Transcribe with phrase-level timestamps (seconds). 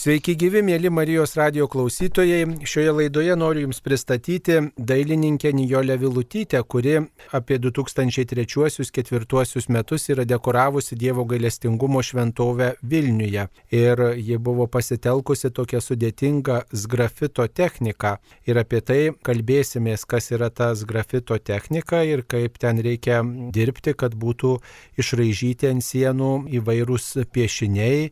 [0.00, 2.64] Sveiki gyvi, mėly Marijos radio klausytojai.
[2.64, 7.04] Šioje laidoje noriu Jums pristatyti dailininkę Nijolę Vilutytę, kuri
[7.36, 13.48] apie 2003-2004 metus yra dekoravusi Dievo gailestingumo šventovę Vilniuje.
[13.76, 18.16] Ir ji buvo pasitelkusi tokią sudėtingą sgrafito techniką.
[18.48, 23.20] Ir apie tai kalbėsimės, kas yra ta sgrafito technika ir kaip ten reikia
[23.52, 24.64] dirbti, kad būtų
[24.96, 28.08] išraižyti ant sienų įvairūs piešiniai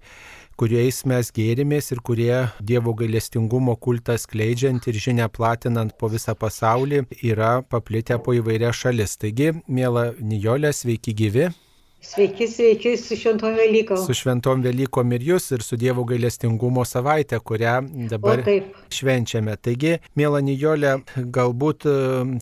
[0.58, 2.32] kuriais mes gėrimės ir kurie
[2.70, 9.14] Dievo gailestingumo kultą skleidžiant ir žinia platinant po visą pasaulį yra paplitę po įvairias šalis.
[9.22, 11.48] Taigi, mėla Nijolė, sveiki gyvi.
[12.00, 13.96] Sveiki, sveiki su šventom Velykom.
[14.06, 17.72] Su šventom Velykom ir jūs, ir su Dievo gailestingumo savaitė, kurią
[18.12, 18.44] dabar
[18.94, 19.56] švenčiame.
[19.58, 21.94] Taigi, mėla Nijolė, galbūt e,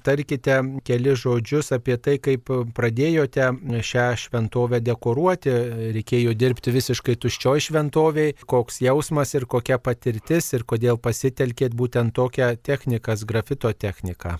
[0.04, 3.48] tarkite keli žodžius apie tai, kaip pradėjote
[3.80, 5.54] šią šventovę dekoruoti.
[5.96, 8.36] Reikėjo dirbti visiškai tuščioj šventoviai.
[8.44, 14.36] Koks jausmas ir kokia patirtis ir kodėl pasitelkėt būtent tokią techniką, grafito techniką.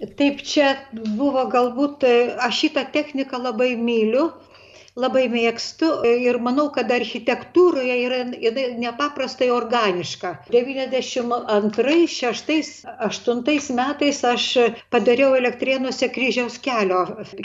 [0.00, 0.68] Taip, čia
[1.16, 4.30] buvo galbūt, e, aš šitą techniką labai myliu,
[5.00, 8.20] labai mėgstu ir manau, kad architektūroje yra
[8.84, 10.32] nepaprastai organiška.
[10.54, 14.46] 92, 6, 8 metais aš
[14.94, 17.04] padariau elektrienuose kryžiaus kelio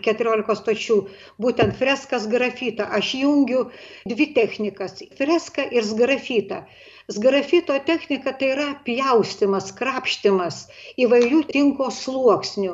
[0.10, 1.00] 14 stočių,
[1.42, 2.90] būtent freskas grafitą.
[3.00, 3.70] Aš jungiu
[4.10, 6.66] dvi technikas- freską ir grafitą.
[7.08, 10.64] Sgrafito technika tai yra pjaustimas, krapštimas
[11.06, 12.72] įvairių tinko sluoksnių.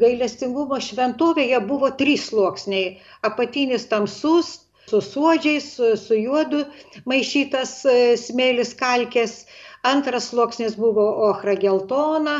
[0.00, 2.96] Gailestingumo šventovėje buvo trys sluoksniai
[3.28, 4.50] apatinis tamsus
[4.90, 6.64] su suodžiais su, su juodu
[7.06, 9.36] maišytas e, smėlis kalkės.
[9.86, 12.36] Antras sluoksnis buvo ochra geltona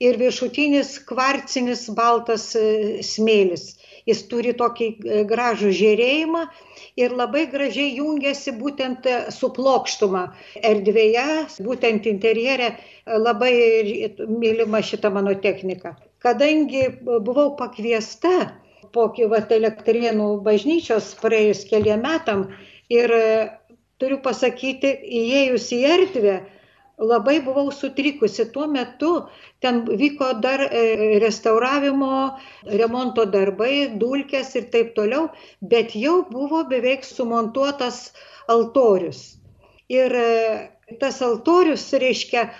[0.00, 2.66] ir viršutinis kvarcinis baltas e,
[3.14, 3.70] smėlis
[4.08, 6.44] jis turi tokį e, gražų žėrėjimą
[7.00, 10.24] ir labai gražiai jungiasi būtent su plokštuma
[10.72, 11.26] erdvėje,
[11.66, 12.74] būtent interjere.
[13.10, 13.52] Labai
[14.28, 15.96] mylima šita mano technika.
[16.22, 18.52] Kadangi buvau pakviesta
[18.92, 22.48] po vat elektrėnų bažnyčios praėjus keliem metam
[22.90, 23.26] ir e,
[24.00, 24.90] turiu pasakyti,
[25.20, 26.36] įėjus į erdvę,
[27.00, 28.44] labai buvau sutrikusi.
[28.52, 29.28] Tuo metu
[29.60, 32.36] ten vyko dar e, restauravimo,
[32.80, 35.28] remonto darbai, dulkės ir taip toliau,
[35.60, 38.10] bet jau buvo beveik sumontuotas
[38.48, 39.38] altorius.
[39.88, 40.28] Ir e,
[41.00, 42.50] tas altorius, reiškia,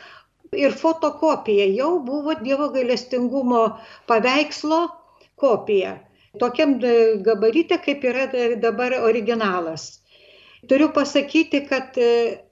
[0.57, 3.65] ir fotokopija jau buvo Dievo gailestingumo
[4.11, 4.87] paveikslo
[5.37, 5.99] kopija.
[6.41, 8.31] Tokiam e, gabarite, kaip yra
[8.63, 10.01] dabar originalas.
[10.69, 11.97] Turiu pasakyti, kad,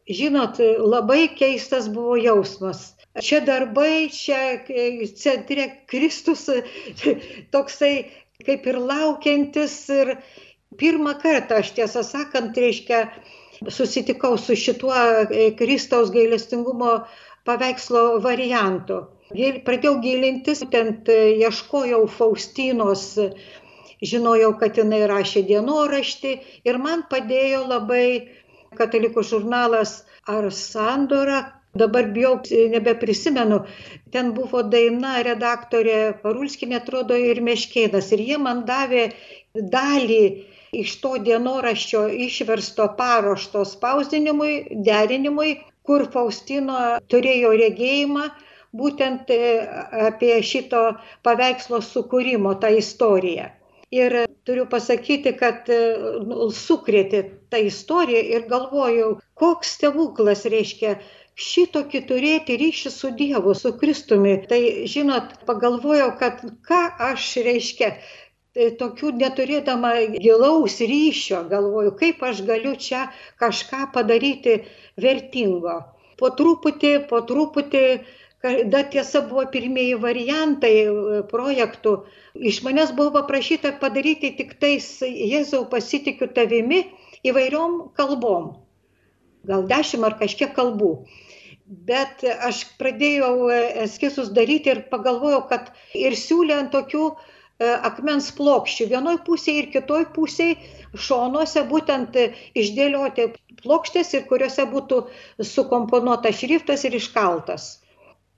[0.09, 2.95] žinot, labai keistas buvo jausmas.
[3.23, 6.47] Čia darbai, čia e, centre Kristus
[7.55, 7.95] toksai
[8.47, 9.75] kaip ir laukiantis.
[9.91, 10.15] Ir
[10.79, 13.09] pirmą kartą aš tiesą sakant, reiškia,
[13.75, 14.95] susitikau su šituo
[15.59, 17.01] Kristaus gailestingumo
[17.49, 19.01] paveikslo variantų.
[19.67, 23.11] Pradėjau gilintis, būtent e, ieškojau Faustinos,
[24.01, 26.33] žinojau, kad jinai rašė dienoraštį
[26.71, 28.07] ir man padėjo labai
[28.77, 31.41] katalikų žurnalas ar Sandora,
[31.79, 32.35] dabar bijau,
[32.75, 33.63] nebeprisimenu,
[34.13, 38.13] ten buvo daina redaktorė Parulskinė, atrodo, ir Meškėnas.
[38.17, 39.11] Ir jie man davė
[39.55, 40.23] dalį
[40.77, 45.55] iš to dienoraščio išversto paruošto spausdinimui, derinimui
[45.89, 48.27] kur Faustino turėjo regėjimą
[48.77, 49.39] būtent e,
[50.09, 50.83] apie šito
[51.25, 53.49] paveikslo sukūrimo, tą istoriją.
[53.91, 54.13] Ir
[54.45, 55.77] turiu pasakyti, kad e,
[56.29, 57.23] nu, sukrėtė
[57.53, 60.99] tą istoriją ir galvojau, koks stebuklas reiškia
[61.39, 64.35] šitokį turėti ryšį su Dievu, su Kristumi.
[64.51, 64.61] Tai,
[64.93, 72.75] žinot, pagalvojau, kad ką aš reiškia e, tokių neturėdama gilaus ryšio, galvoju, kaip aš galiu
[72.77, 73.07] čia
[73.41, 74.59] kažką padaryti
[75.01, 75.79] vertingo.
[76.21, 77.87] Po truputį, po truputį,
[78.43, 80.91] da tiesa buvo pirmieji variantai e,
[81.31, 81.95] projektų,
[82.51, 86.85] iš manęs buvo paprašyta padaryti tik tais Jėzau pasitikiu tavimi
[87.27, 88.53] įvairiom kalbom.
[89.49, 90.93] Gal dešimt ar kažkiek kalbų.
[91.67, 93.59] Bet aš pradėjau e,
[93.89, 97.19] eskizus daryti ir pagalvojau, kad ir siūlė ant tokių e,
[97.91, 98.89] akmens plokščių.
[98.95, 100.63] Vienoj pusėje ir kitoj pusėje
[100.95, 102.15] šonuose būtent
[102.55, 103.33] išdėlioti
[103.65, 105.03] plokštės ir kuriuose būtų
[105.43, 107.69] sukomponuotas šriftas ir iškaltas.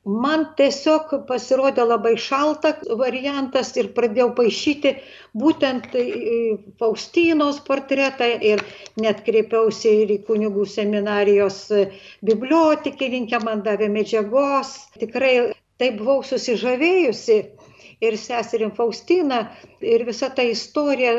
[0.08, 4.94] Man tiesiog pasirodė labai šalta variantas ir pradėjau paaišyti
[5.37, 5.93] būtent
[6.81, 8.64] Faustinos portretą ir
[8.97, 11.61] net kreipiausi ir į kunigų seminarijos
[12.25, 14.73] bibliotekininkę, man davė medžiagos.
[14.97, 17.38] Tikrai taip buvau susižavėjusi
[18.00, 19.50] ir seserim Faustina
[19.85, 21.12] ir visa ta istorija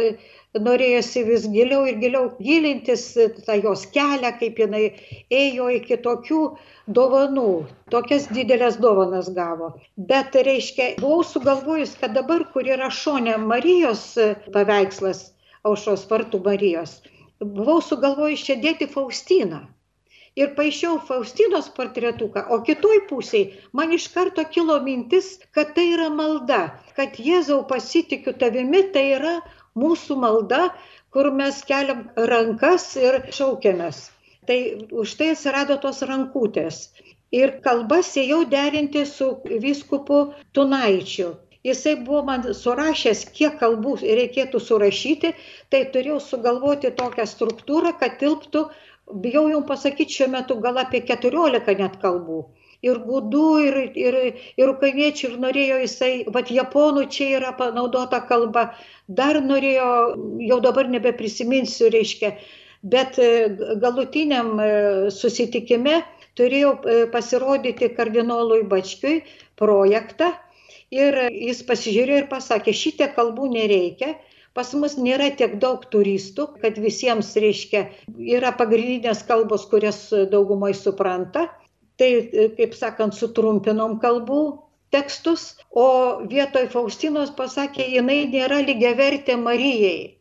[0.59, 3.03] norėjosi vis giliau ir giliau gilintis
[3.45, 4.83] tą jos kelią, kaip jinai
[5.31, 6.41] ėjo iki tokių
[6.87, 7.47] dovanų,
[7.93, 9.71] tokias didelės dovanas gavo.
[9.95, 14.17] Bet, reiškia, buvau sugalvojus, kad dabar, kur yra šonė Marijos
[14.51, 15.29] paveikslas,
[15.63, 16.99] aušos vartų Marijos,
[17.39, 19.67] buvau sugalvojus čia dėti Faustiną.
[20.39, 26.07] Ir paaišiau Faustinos portretuką, o kitoj pusėje man iš karto kilo mintis, kad tai yra
[26.07, 26.59] malda,
[26.95, 29.33] kad Jėzau pasitikiu tavimi, tai yra
[29.79, 30.61] mūsų malda,
[31.13, 34.09] kur mes keliam rankas ir šaukiamės.
[34.47, 34.57] Tai
[35.03, 36.81] už tai atsirado tos rankutės.
[37.31, 39.29] Ir kalbas ėjau derinti su
[39.65, 40.21] viskupu
[40.57, 41.29] Tunaičiu.
[41.63, 45.35] Jisai buvo man surašęs, kiek kalbų reikėtų surašyti,
[45.69, 48.63] tai turėjau sugalvoti tokią struktūrą, kad tilptų,
[49.25, 52.41] bijau jums pasakyti, šiuo metu gal apie 14 net kalbų
[52.85, 54.17] ir gudų, ir, ir,
[54.57, 58.71] ir ukrainiečių, ir norėjo jisai, vad japonų čia yra panaudota kalba,
[59.07, 59.91] dar norėjo,
[60.49, 62.33] jau dabar nebeprisiminsiu, reiškia,
[62.81, 63.29] bet e,
[63.81, 64.71] galutiniam e,
[65.13, 66.01] susitikime
[66.39, 69.21] turėjau e, pasirodyti kardinolui Bačkiui
[69.61, 70.31] projektą
[70.91, 74.15] ir jis pasižiūrėjo ir pasakė, šitie kalbų nereikia,
[74.57, 77.85] pas mus nėra tiek daug turistų, kad visiems reiškia,
[78.17, 81.45] yra pagrindinės kalbos, kurias daugumai supranta
[82.01, 84.41] tai, e, kaip sakant, sutrumpinom kalbų
[84.91, 85.85] tekstus, o
[86.31, 90.17] vietoj Faustinos pasakė, jinai nėra lygiavertė Marijai.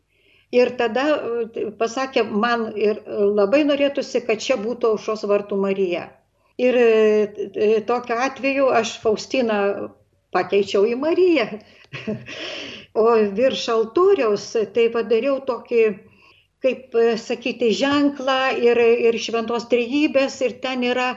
[0.54, 6.08] Ir tada e, pasakė, man ir labai norėtųsi, kad čia būtų aušos vartų Marija.
[6.60, 9.60] Ir e, tokiu atveju aš Faustiną
[10.34, 11.48] pakeičiau į Mariją.
[13.02, 13.08] o
[13.40, 14.44] virš altoriaus
[14.74, 15.84] tai padariau tokį,
[16.60, 18.78] kaip sakyti, ženklą ir,
[19.08, 21.14] ir šventos trejybės ir ten yra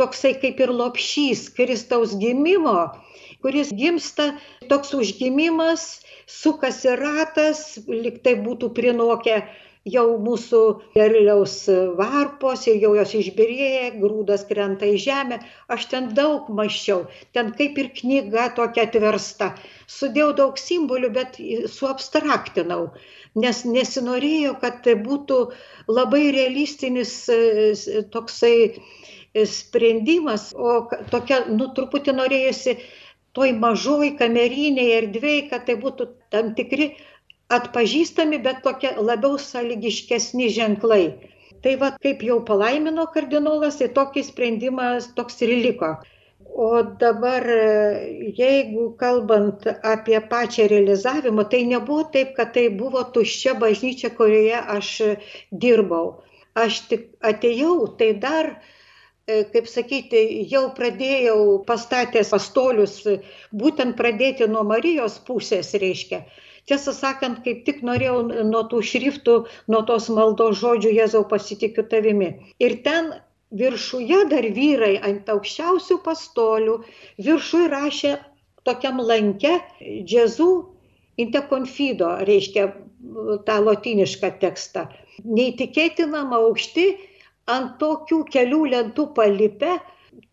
[0.00, 2.78] toksai kaip ir lopšys Kristaus gimimo,
[3.42, 4.32] kuris gimsta
[4.70, 5.86] toks užgimimas,
[6.26, 9.40] sukasi ratas, liktai būtų prinokę
[9.86, 10.60] jau mūsų
[10.96, 11.54] derliaus
[11.98, 15.38] varpos ir jau jos išbirėja, grūdas krenta į žemę.
[15.70, 17.04] Aš ten daug maščiau,
[17.36, 19.52] ten kaip ir knyga tokia atversta.
[19.86, 21.38] Sudėjau daug simbolių, bet
[21.70, 22.88] suabstraktinau,
[23.38, 25.40] nes nesinorėjo, kad tai būtų
[25.86, 27.14] labai realistinis
[28.10, 28.56] toksai
[29.44, 32.76] sprendimas, o tokia, nu, truputį norėjusi
[33.36, 36.94] toj mažoj kameriniai erdvėjai, kad tai būtų tam tikri
[37.52, 41.04] atpažįstami, bet tokie labiau sąlygiškesni ženklai.
[41.62, 45.96] Tai va, kaip jau palaimino kardinolas, tai tokį sprendimą toks ir liko.
[46.66, 46.68] O
[47.00, 47.44] dabar,
[48.38, 54.92] jeigu kalbant apie pačią realizavimą, tai nebuvo taip, kad tai buvo tuščia bažnyčia, kurioje aš
[55.64, 56.22] dirbau.
[56.56, 58.75] Aš tik atėjau, tai dar E,
[59.26, 63.00] kaip sakyti, jau pradėjau pastatęs pastolius,
[63.50, 66.22] būtent pradėti nuo Marijos pusės, reiškia.
[66.66, 69.36] Tiesą sakant, kaip tik norėjau nuo tų šriftų,
[69.70, 72.32] nuo tos maldos žodžių Jėzau pasitikiu tavimi.
[72.62, 73.12] Ir ten
[73.54, 76.80] viršuje dar vyrai ant aukščiausių pastolių,
[77.22, 78.16] viršuje rašė
[78.66, 80.50] tokiam lanke Jėzų
[81.22, 82.68] interconfido, reiškia
[83.46, 84.88] tą lotinišką tekstą.
[85.22, 86.88] Neįtikėtinam aukšti
[87.50, 89.76] ant tokių kelių lentų palipę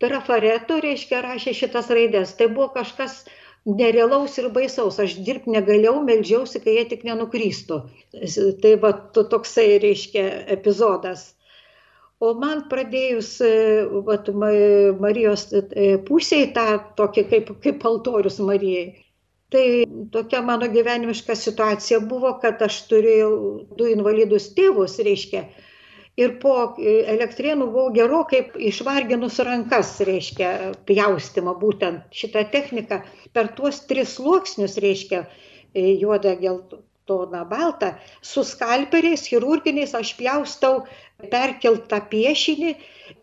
[0.02, 2.34] trafareto, reiškia, rašė šitas raidės.
[2.38, 3.22] Tai buvo kažkas
[3.64, 4.98] nerealaus ir baisaus.
[5.02, 7.80] Aš dirbti negalėjau, melžiausi, kai jie tik nenukrystų.
[8.62, 10.26] Tai va toksai, reiškia,
[10.56, 11.30] epizodas.
[12.22, 13.36] O man pradėjus
[14.06, 14.28] vat,
[15.02, 16.66] Marijos e, pusėje tą
[16.96, 18.84] tokį kaip, kaip altorius Marijai,
[19.52, 19.64] tai
[20.14, 23.34] tokia mano gyvenimiška situacija buvo, kad aš turėjau
[23.76, 25.44] du invalidus tėvus, reiškia,
[26.20, 30.50] ir po e, elektrėnų buvau gerokai išvarginus rankas, reiškia,
[30.88, 33.02] pjaustimą būtent šitą techniką.
[33.34, 35.24] Per tuos tris sluoksnius, reiškia,
[35.74, 40.84] e, juodą, geltoną, baltą, su skalperiais, chirurginiais aš pjaustau
[41.32, 42.76] perkeltą piešinį,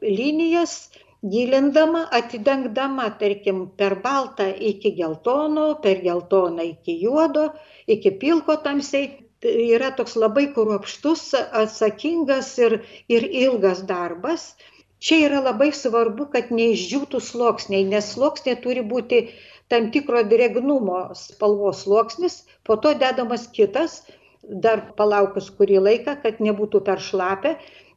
[0.03, 7.51] linijas, gilindama, atidengdama, tarkim, per baltą iki geltono, per geltoną iki juodo,
[7.87, 14.55] iki pilko tamsiai yra toks labai kruopštus, atsakingas ir, ir ilgas darbas.
[15.01, 19.23] Čia yra labai svarbu, kad neišdžiūtų sluoksniai, nes sluoksniai turi būti
[19.71, 24.03] tam tikro drėgnumo spalvos sluoksnis, po to dedamas kitas,
[24.43, 27.55] dar palaukus kurį laiką, kad nebūtų per šlapę,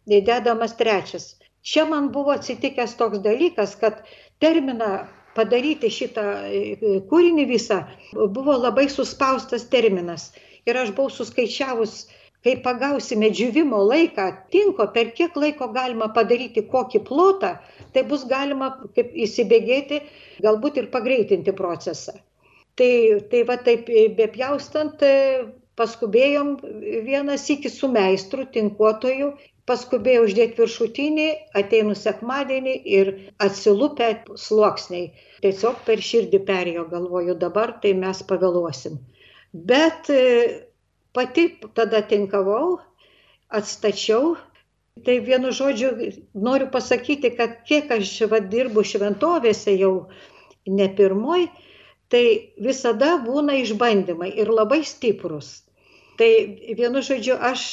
[0.08, 1.34] dedamas trečias.
[1.64, 4.00] Čia man buvo atsitikęs toks dalykas, kad
[4.40, 5.04] terminą
[5.36, 7.82] padaryti šitą e, kūrinį visą
[8.14, 10.30] buvo labai suspaustas terminas
[10.68, 11.96] ir aš buvau suskaičiavus,
[12.44, 17.54] kai pagausime džiūvimo laiką, tinko, per kiek laiko galima padaryti kokį plotą,
[17.94, 20.02] tai bus galima kaip įsibėgėti,
[20.44, 22.18] galbūt ir pagreitinti procesą.
[22.76, 22.92] Tai,
[23.30, 25.02] tai va taip bepjaustant,
[25.78, 26.54] paskubėjom
[27.06, 29.30] vienas iki su meistru, tinkuotoju,
[29.70, 31.28] paskubėjau uždėti viršutinį,
[31.60, 33.12] ateinu sekmadienį ir
[33.46, 34.10] atsilupę
[34.46, 35.06] sluoksniai.
[35.44, 39.00] Tiesiog per širdį perėjo, galvoju, dabar tai mes pavėluosim.
[39.54, 40.66] Bet e,
[41.14, 42.80] pati tada tinkavau,
[43.48, 44.34] atstačiau.
[45.04, 45.90] Tai vienu žodžiu
[46.38, 50.06] noriu pasakyti, kad kiek aš va, dirbu šventovėse jau
[50.70, 51.48] ne pirmoj,
[52.10, 55.64] tai visada būna išbandymai ir labai stiprus.
[56.18, 56.30] Tai
[56.78, 57.66] vienu žodžiu, aš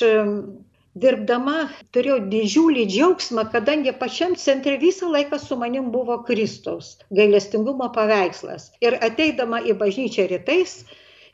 [0.98, 8.72] dirbdama turėjau didžiulį džiaugsmą, kadangi pačiam centre visą laiką su manim buvo Kristaus gailestingumo paveikslas.
[8.82, 10.82] Ir ateidama į bažnyčią rytais,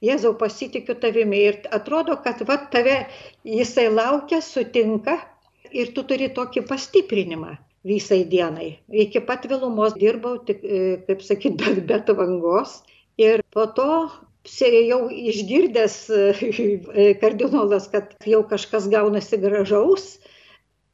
[0.04, 3.00] Jėzau pasitikiu tavimi ir atrodo, kad va tave
[3.46, 5.18] jisai laukia, sutinka
[5.72, 7.56] ir tu turi tokį pastiprinimą
[7.88, 8.78] visai dienai.
[9.06, 12.82] Iki pat vėlumos dirbau, tik, e, kaip sakyt, be, be tvangos.
[13.18, 13.90] Ir po to
[14.88, 20.18] jau išgirdęs e, kardinolas, kad jau kažkas gaunasi gražaus,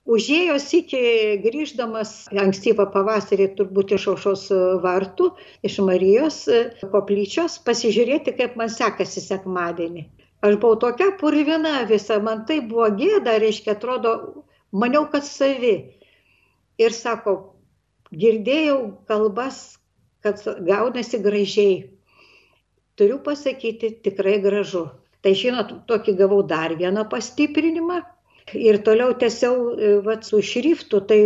[0.10, 1.04] užėjo sykį
[1.44, 2.12] grįždamas
[2.44, 4.48] ankstyvą pavasarį turbūt iš aušos
[4.84, 5.30] vartų,
[5.64, 6.44] iš Marijos
[6.92, 10.08] koplyčios, pasižiūrėti, kaip man sekasi sekmadienį.
[10.44, 14.44] Aš buvau tokia purvina visa, man tai buvo gėda, reiškia, atrodo,
[14.76, 15.76] maniau, kad savi.
[16.82, 17.36] Ir sako,
[18.12, 19.78] girdėjau kalbas,
[20.26, 21.78] kad gaunasi gražiai.
[23.00, 24.90] Turiu pasakyti, tikrai gražu.
[25.24, 28.02] Tai žinot, tokį gavau dar vieną pastiprinimą,
[28.52, 31.20] ir toliau tęsiau e, vat, su šriftu, tai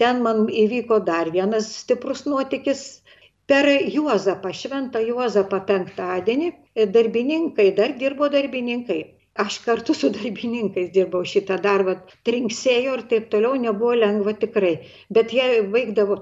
[0.00, 2.82] ten man įvyko dar vienas stiprus nuotykis.
[3.50, 9.00] Per Juozapą, Šventą Juozapą penktadienį, e, darbininkai, dar dirbo darbininkai.
[9.44, 11.96] Aš kartu su darbininkais dirbau šitą darbą,
[12.28, 14.74] trinksėjo ir taip toliau, nebuvo lengva tikrai.
[15.10, 16.20] Bet jie vaikdavo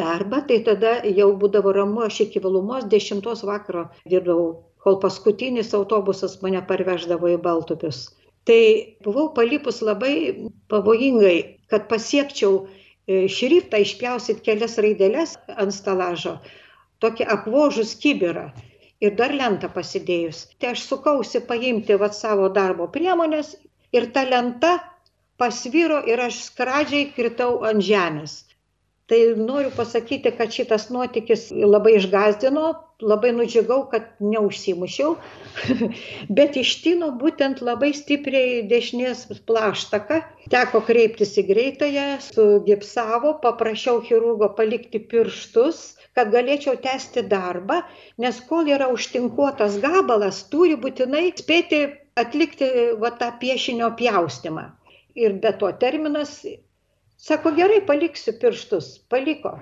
[0.00, 4.48] darbą, tai tada jau būdavo ramu, aš iki vėlumos dešimtos vakaro dirbdavau,
[4.84, 8.08] kol paskutinis autobusas mane parveždavo į Baltupius
[8.48, 11.38] tai buvau palipus labai pavojingai,
[11.68, 16.38] kad pasiekčiau e, šriftą išpjausit kelias raideles ant stalažo,
[17.04, 18.48] tokį apvožus kibirą
[19.04, 20.46] ir dar lentą pasidėjus.
[20.58, 23.52] Tai aš sukausi paimti vat savo darbo priemonės
[23.92, 24.78] ir ta lenta
[25.38, 28.42] pasviro ir aš skradžiai kritau ant žemės.
[29.08, 35.14] Tai noriu pasakyti, kad šitas nuotykis labai išgazdino, labai nudžiugau, kad neužsimušiau,
[36.38, 40.20] bet ištino būtent labai stipriai dešinės plaštaka.
[40.50, 45.82] Teko kreiptis į greitąją, sugipsavo, paprašiau chirurgo palikti pirštus,
[46.18, 47.82] kad galėčiau tęsti darbą,
[48.18, 51.84] nes kol yra užtinkuotas gabalas, turi būtinai spėti
[52.18, 54.72] atlikti va, tą piešinio pjaustimą.
[55.18, 56.40] Ir be to terminas
[57.18, 58.92] Sako, gerai, paliksiu pirštus.
[59.10, 59.56] Paliko.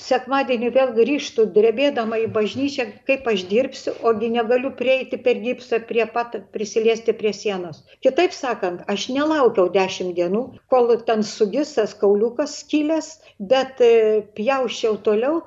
[0.00, 6.06] Sekmadienį vėl grįžtų, drebėdama į bažnyčią, kaip aš dirbsiu, ogi negaliu prieiti per gipsą prie
[6.10, 7.84] pat, prisiliesti prie sienos.
[8.02, 15.44] Kitaip sakant, aš nelaukiau dešimt dienų, kol ten sugisas kauliukas skylės, bet e, pjaušiau toliau.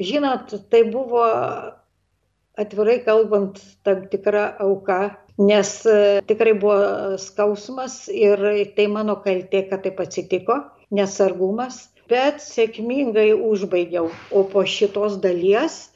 [0.00, 1.24] Žinot, tai buvo
[2.60, 5.00] atvirai kalbant tam tikra auka
[5.40, 8.42] nes e, tikrai buvo skausmas ir
[8.76, 10.58] tai mano kaltė, kad taip atsitiko,
[10.92, 14.10] nesargumas, bet sėkmingai užbaigiau.
[14.30, 15.86] O po šitos dalies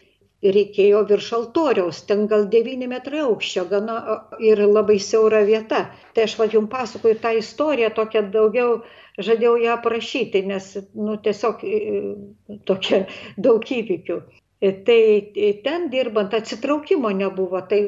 [0.45, 3.97] reikėjo virš altoriaus, ten gal 9 metrai aukščio, gana
[4.45, 5.87] ir labai siaura vieta.
[6.15, 8.79] Tai aš vad jums pasakoju tą istoriją, tokią daugiau
[9.19, 11.65] žadėjau ją aprašyti, nes nu, tiesiog
[12.69, 13.05] tokia
[13.47, 14.19] daug įvykių.
[14.89, 15.01] Tai
[15.65, 17.81] ten dirbant atsitraukimo nebuvo, tai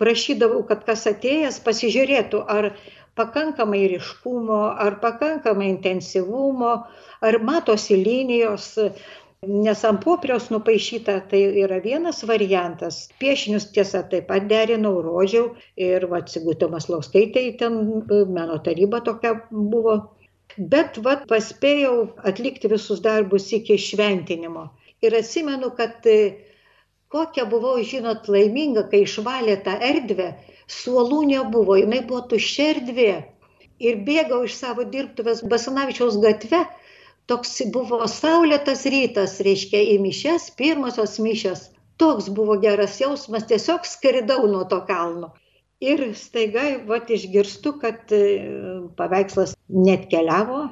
[0.00, 2.72] prašydavau, kad kas atėjęs pasižiūrėtų, ar
[3.14, 6.72] pakankamai ryškumo, ar pakankamai intensyvumo,
[7.20, 8.78] ar matosi linijos,
[9.42, 13.08] nes ant popieriaus nupaišyta tai yra vienas variantas.
[13.18, 17.80] Piešinius tiesa taip pat derinau, rodžiau ir va, Sigutė Maslauskaitė, ten
[18.36, 19.96] meno taryba tokia buvo.
[20.56, 21.96] Bet va, paspėjau
[22.28, 24.68] atlikti visus darbus iki šventinimo.
[25.02, 26.06] Ir atsimenu, kad
[27.12, 30.28] kokia buvau, žinot, laiminga, kai išvalė tą erdvę,
[30.72, 33.12] suolų nebuvo, jinai buvo tuščia erdvė.
[33.82, 36.62] Ir bėgau iš savo dirbtuvės Basanavičiaus gatve,
[37.30, 41.68] toks buvo saulėtas rytas, reiškia, į mišes, pirmosios mišes.
[42.00, 45.32] Toks buvo geras jausmas, tiesiog skridau nuo to kalno.
[45.82, 48.22] Ir staiga, va, išgirstu, kad e,
[48.98, 50.68] paveikslas net keliavo,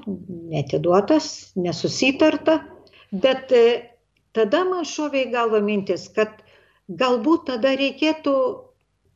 [0.53, 2.61] netiduotas, nesusitarta,
[3.11, 3.65] bet e,
[4.39, 6.45] tada man šovė į galvą mintis, kad
[6.87, 8.37] galbūt tada reikėtų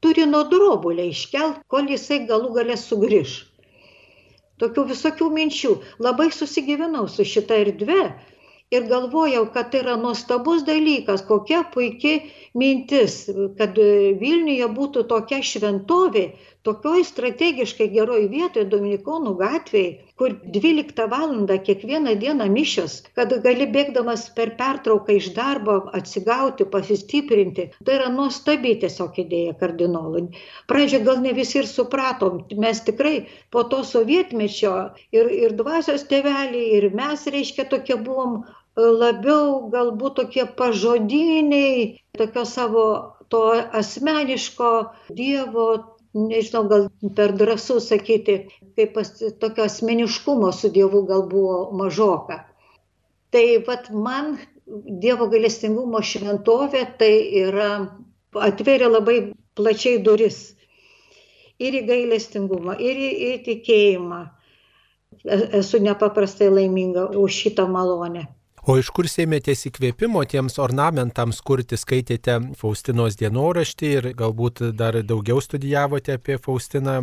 [0.04, 3.34] turino drobulę iškelt, kol jisai galų galę sugrįž.
[4.62, 5.73] Tokių visokių minčių.
[6.06, 8.02] Labai susigyvenau su šita erdve
[8.75, 12.20] ir galvojau, kad tai yra nuostabus dalykas, kokia puikia
[12.58, 13.25] mintis,
[13.58, 13.78] kad
[14.20, 16.26] Vilniuje būtų tokia šventovė,
[16.64, 21.35] tokioj strategiškai geroj vietoj Dominikonų gatvėje, kur 12 val.
[21.66, 27.68] kiekvieną dieną mišios, kad gali bėgdamas per pertrauką iš darbo atsigauti, pasistiprinti.
[27.85, 30.26] Tai yra nuostabi tiesiog idėja kardinolui.
[30.71, 33.14] Pradžioje gal ne visi ir supratom, mes tikrai
[33.50, 34.75] po to sovietmečio
[35.12, 38.44] ir, ir dvasios tėveliai, ir mes, reiškia, tokie buvom
[38.76, 42.87] labiau galbūt tokie pažodiniai, tokio savo
[43.28, 43.42] to
[43.73, 44.71] asmeniško
[45.11, 48.38] Dievo nežinau, gal per drąsu sakyti,
[48.78, 48.99] kaip
[49.40, 52.44] tokio asmeniškumo su Dievu gal buvo mažoka.
[53.35, 54.37] Tai vad man
[55.04, 57.71] Dievo galestingumo šventovė tai yra,
[58.47, 59.18] atveria labai
[59.59, 60.54] plačiai duris.
[61.61, 64.23] Ir į gailestingumą, ir į, į tikėjimą.
[65.23, 68.25] E, esu nepaprastai laiminga už šitą malonę.
[68.64, 75.42] O iš kur sėmėtės įkvėpimo tiems ornamentams kurti, skaitėte Faustinos dienoraštį ir galbūt dar daugiau
[75.44, 76.94] studijavote apie Faustiną,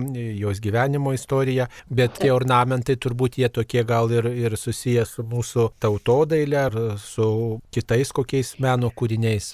[0.41, 5.67] jos gyvenimo istoriją, bet tie ornamentai turbūt jie tokie gal ir, ir susiję su mūsų
[5.85, 7.29] tautodailė ar su
[7.69, 9.53] kitais kokiais meno kūriniais.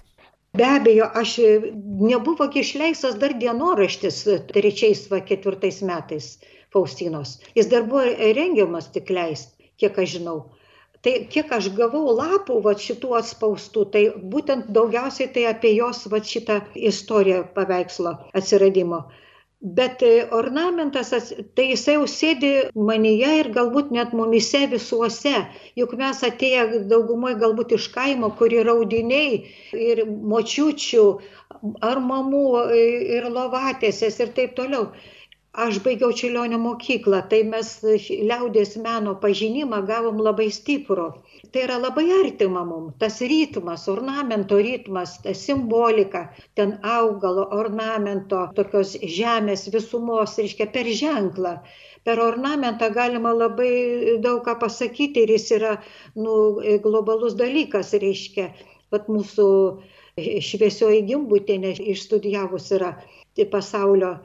[0.55, 1.35] Be abejo, aš
[1.75, 4.21] nebuvo išleistas dar dienoraštis
[4.53, 6.37] trečiais va ketvirtais metais
[6.71, 7.41] Faustinos.
[7.51, 8.07] Jis dar buvo
[8.39, 10.45] rengiamas tik leist, kiek aš žinau
[11.07, 14.01] tai kiek aš gavau lapų vat šitų atspaustų tai
[14.33, 16.57] būtent daugiausiai tai apie jos vat šitą
[16.89, 19.05] istoriją paveikslo atsiradimo.
[19.77, 21.13] Bet e, ornamentas
[21.55, 22.51] tai jisai jau sėdi
[22.89, 25.33] manyje ir galbūt net mumyse visuose.
[25.79, 29.39] Juk mes atėję daugumoj galbūt iš kaimo kur yra audiniai
[29.87, 31.05] ir močiučių
[31.87, 32.83] ar mamų e,
[33.17, 34.91] ir lovatėsės ir taip toliau
[35.57, 37.69] aš baigiau čiurlionio mokyklą tai mes
[38.29, 41.07] liaudies meno pažinimą gavom labai stiprų.
[41.51, 46.21] Tai yra labai artima mum tas ritmas ornamento ritmas simbolika
[46.59, 51.57] ten augalo ornamento tokios žemės visumos reiškia per ženklą.
[52.05, 53.73] Per ornamentą galima labai
[54.23, 55.75] daug ką pasakyti ir jis yra
[56.15, 56.37] nu
[56.85, 58.51] globalus dalykas reiškia.
[58.93, 59.47] Vat mūsų
[60.17, 62.93] šviesioji gimbutienė išstudijavus yra
[63.45, 64.15] pasaulio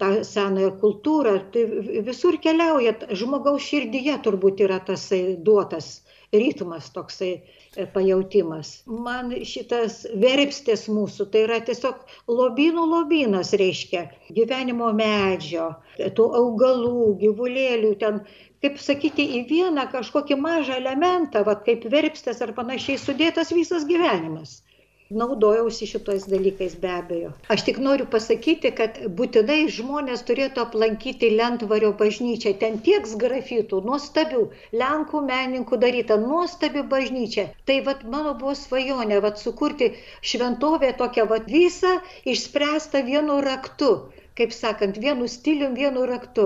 [0.00, 1.64] tą senąją kultūrą, tai
[2.06, 5.90] visur keliauja, žmogaus širdyje turbūt yra tasai duotas
[6.32, 7.30] ritmas toksai
[7.76, 8.70] e, pajautimas.
[8.86, 14.06] Man šitas verpstės mūsų, tai yra tiesiog lobynų lobynas reiškia,
[14.36, 18.22] gyvenimo medžio, tų augalų, gyvulėlių, ten,
[18.62, 24.60] kaip sakyti, į vieną kažkokį mažą elementą, va, kaip verpstės ar panašiai sudėtas visas gyvenimas
[25.10, 27.30] naudojausi šitais dalykais be abejo.
[27.54, 32.52] Aš tik noriu pasakyti kad būtinai žmonės turėtų aplankyti lentvario bažnyčią.
[32.62, 34.44] Ten tiek sgrafitų nuostabių
[34.82, 37.48] lenkų menininkų daryta nuostabi bažnyčia.
[37.66, 39.92] Tai vat mano buvo svajonė vat sukurti
[40.32, 41.98] šventovę tokią vat visą
[42.34, 43.92] išspręstą vienu raktu
[44.38, 46.44] kaip sakant vienu stilium vienu raktu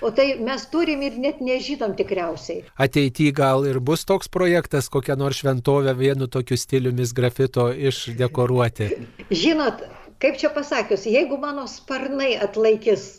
[0.00, 2.64] O tai mes turim ir net nežinom tikriausiai.
[2.78, 8.92] Ateityje gal ir bus toks projektas, kokią nors šventovę vienu tokiu stiliumis grafito išdekoruoti.
[9.30, 9.82] Žinot,
[10.22, 13.16] kaip čia pasakius, jeigu mano sparnai atlaikys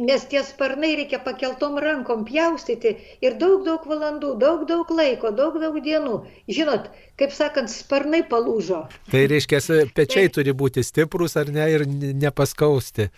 [0.00, 5.56] nes tie sparnai reikia pakeltom rankom pjaustyti ir daug daug valandų, daug daug laiko, daug
[5.62, 6.18] daug dienų.
[6.50, 8.82] Žinot, kaip sakant, sparnai palūžo.
[9.12, 9.62] Tai reiškia,
[9.96, 10.34] pečiai tai...
[10.38, 13.10] turi būti stiprus ar ne ir nepaskausti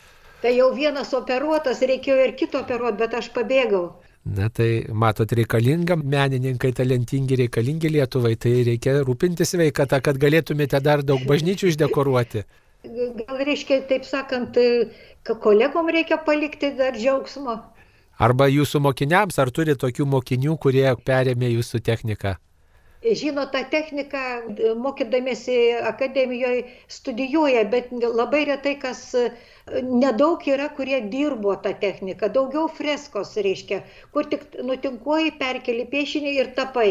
[0.42, 3.86] tai jau vienas operuotas, reikėjo ir kito operuoti, bet aš pabėgau.
[4.28, 11.04] Na tai matot, reikalinga, menininkai talentingi, reikalingi Lietuvai, tai reikia rūpintis veikata, kad galėtumėte dar
[11.06, 12.44] daug bažnyčių išdekoruoti.
[12.84, 14.58] Gal reiškia, taip sakant,
[15.46, 17.56] kolegom reikia palikti dar džiaugsmo.
[18.18, 22.36] Arba jūsų mokiniams, ar turi tokių mokinių, kurie perėmė jūsų techniką?
[23.02, 24.18] Žino tą techniką,
[24.82, 25.56] mokydamėsi
[25.90, 29.02] akademijoje studijuoja, bet labai retai kas,
[29.82, 33.82] nedaug yra, kurie dirbo tą techniką, daugiau freskos reiškia,
[34.12, 36.90] kur tik nutinkuoji, perkeli piešinį ir tapai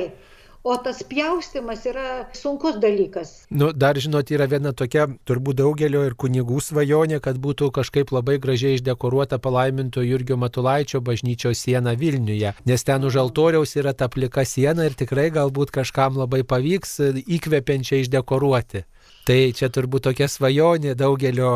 [0.68, 3.32] o tas pjaustimas yra sunkus dalykas.
[3.50, 8.36] Nu, dar žinot, yra viena tokia turbūt daugelio ir kunigų svajonė, kad būtų kažkaip labai
[8.44, 14.44] gražiai išdekoruota palaiminto Jurgio Matulaičio bažnyčios siena Vilniuje, nes ten už altoriaus yra ta plika
[14.46, 18.84] siena ir tikrai galbūt kažkam labai pavyks įkvepiančiai išdekoruoti.
[19.28, 21.54] Tai čia turbūt tokia svajonė daugelio,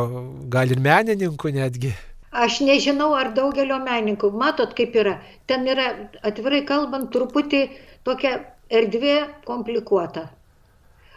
[0.51, 1.91] gal ir menininkų netgi.
[2.31, 5.17] Aš nežinau, ar daugelio menininkų, matot, kaip yra.
[5.51, 5.89] Ten yra,
[6.23, 7.65] atvirai kalbant, truputį
[8.07, 8.37] tokia
[8.79, 10.29] erdvė komplikuota.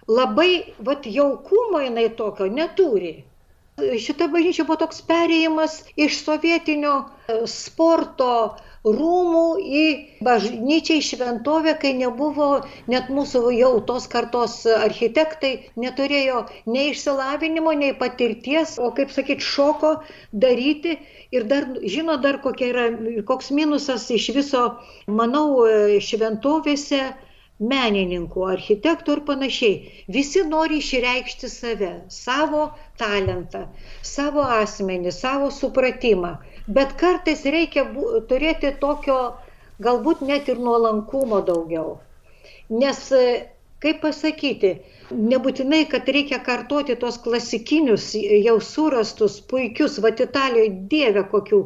[0.09, 3.15] Labai, vat jaukumo jinai tokio neturi.
[3.75, 8.29] Šita bažnyčia buvo toks perėjimas iš sovietinio e, sporto
[8.85, 9.47] rūmų
[9.79, 9.87] į
[10.29, 12.49] bažnyčią, į šventovę, kai nebuvo
[12.93, 19.97] net mūsų jau tos kartos architektai, neturėjo nei išsilavinimo, nei patirties, o kaip sakyti, šoko
[20.31, 20.99] daryti.
[21.35, 22.39] Ir dar, žino, dar
[22.69, 22.89] yra,
[23.27, 24.65] koks minusas iš viso,
[25.09, 25.65] manau,
[25.99, 27.07] šventovėse
[27.73, 29.77] menininkų, architektų ir panašiai.
[30.19, 32.67] Visi nori išreikšti save, savo
[33.01, 33.67] talentą,
[34.15, 37.85] savo asmenį, savo supratimą bet kartais reikia
[38.29, 39.19] turėti tokio
[39.85, 41.99] galbūt net ir nuolankumo daugiau.
[42.71, 43.01] Nes,
[43.85, 44.71] kaip pasakyti,
[45.13, 51.61] nebūtinai, kad reikia kartoti tos klasikinius, jau surastus, puikius, va Italijoje dievė kokių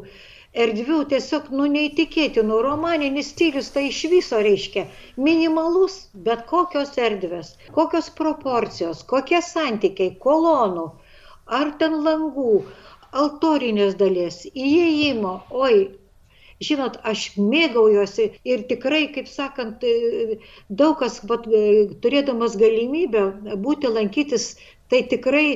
[0.64, 4.87] erdvių, tiesiog, nu, neįtikėtinų, romaninis stilius tai iš viso reiškia
[5.29, 10.88] minimalus, bet kokios erdvės, kokios proporcijos, kokie santykiai, kolonų,
[11.61, 12.59] ar ten langų,
[13.23, 15.35] altorinės dalies, įėjimo,
[15.66, 15.79] oi,
[16.64, 19.85] žinot, aš mėgaujuosi ir tikrai, kaip sakant,
[20.81, 21.47] daug kas, bet,
[22.03, 23.25] turėdamas galimybę
[23.64, 24.51] būti lankytis,
[24.92, 25.46] tai tikrai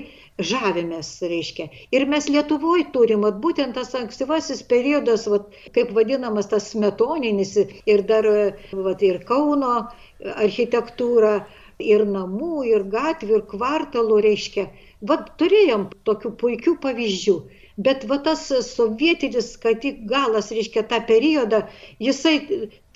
[0.43, 1.69] žavimės, reiškia.
[1.95, 8.07] Ir mes Lietuvoje turim, at, būtent tas ankstyvasis periodas, at, kaip vadinamas tas smetoninis ir
[8.09, 9.75] dar at, ir Kauno
[10.37, 11.43] architektūra,
[11.83, 14.71] ir namų, ir gatvių, ir kvartalų, reiškia
[15.11, 17.35] Vat turėjom tokių puikių pavyzdžių.
[17.87, 21.63] Bet va tas sovietinis, kad tik galas, reiškia, tą periodą,
[22.07, 22.35] jisai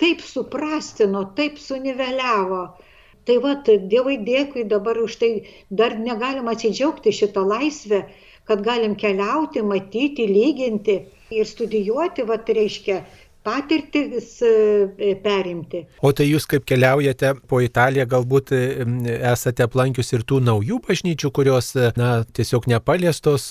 [0.03, 2.61] taip suprastino, taip suniveliavo.
[3.27, 3.53] Tai va,
[3.91, 5.31] Dievai dėkui dabar už tai
[5.81, 8.01] dar negalim atsidžiaugti šitą laisvę,
[8.47, 10.95] kad galim keliauti, matyti, lyginti
[11.35, 13.01] ir studijuoti, va, reiškia,
[13.47, 15.85] patirtis e, perimti.
[16.03, 18.61] O tai jūs kaip keliaujate po Italiją, galbūt e,
[19.31, 23.49] esate aplankius ir tų naujų bažnyčių, kurios e, na, tiesiog nepaliestos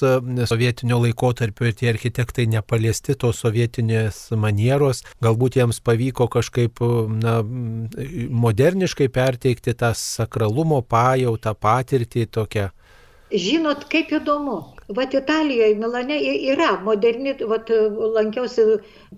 [0.51, 6.83] sovietinio laikotarpio ir tie architektai nepaliesti tos sovietinės manieros, galbūt jiems pavyko kažkaip
[7.17, 7.39] na,
[8.47, 12.71] moderniškai perteikti tą sakralumo pajautą, patirtį tokią.
[13.35, 14.57] Žinot, kaip įdomu.
[14.95, 16.17] Vat Italijoje, Milane
[16.53, 17.71] yra moderni, vat
[18.17, 18.67] lankiausi,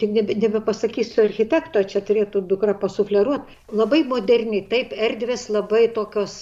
[0.00, 6.38] tik nebe, nebepasakysiu architekto, čia turėtų dukra pasufleruoti, labai moderni, taip, erdvės labai tokios,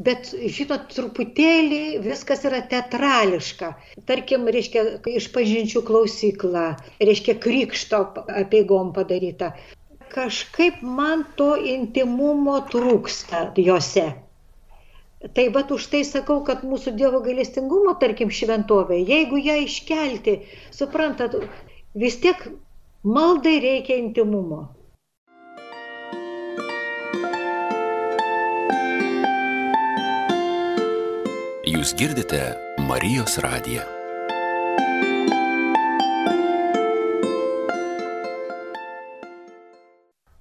[0.00, 3.74] bet žinot, truputėlį viskas yra teatrališka.
[4.08, 4.88] Tarkim, reiškia,
[5.20, 6.66] išpažinčių klausykla,
[7.04, 8.06] reiškia, krikšto
[8.40, 9.52] apieigom padaryta.
[10.16, 14.14] Kažkaip man to intimumo trūksta juose.
[15.30, 20.40] Tai va už tai sakau, kad mūsų Dievo gailestingumo, tarkim, šventovė, jeigu ją iškelti,
[20.74, 21.38] suprantat,
[21.94, 22.42] vis tiek
[23.06, 24.66] maldai reikia intimumo.
[31.72, 32.42] Jūs girdite
[32.90, 34.01] Marijos radiją.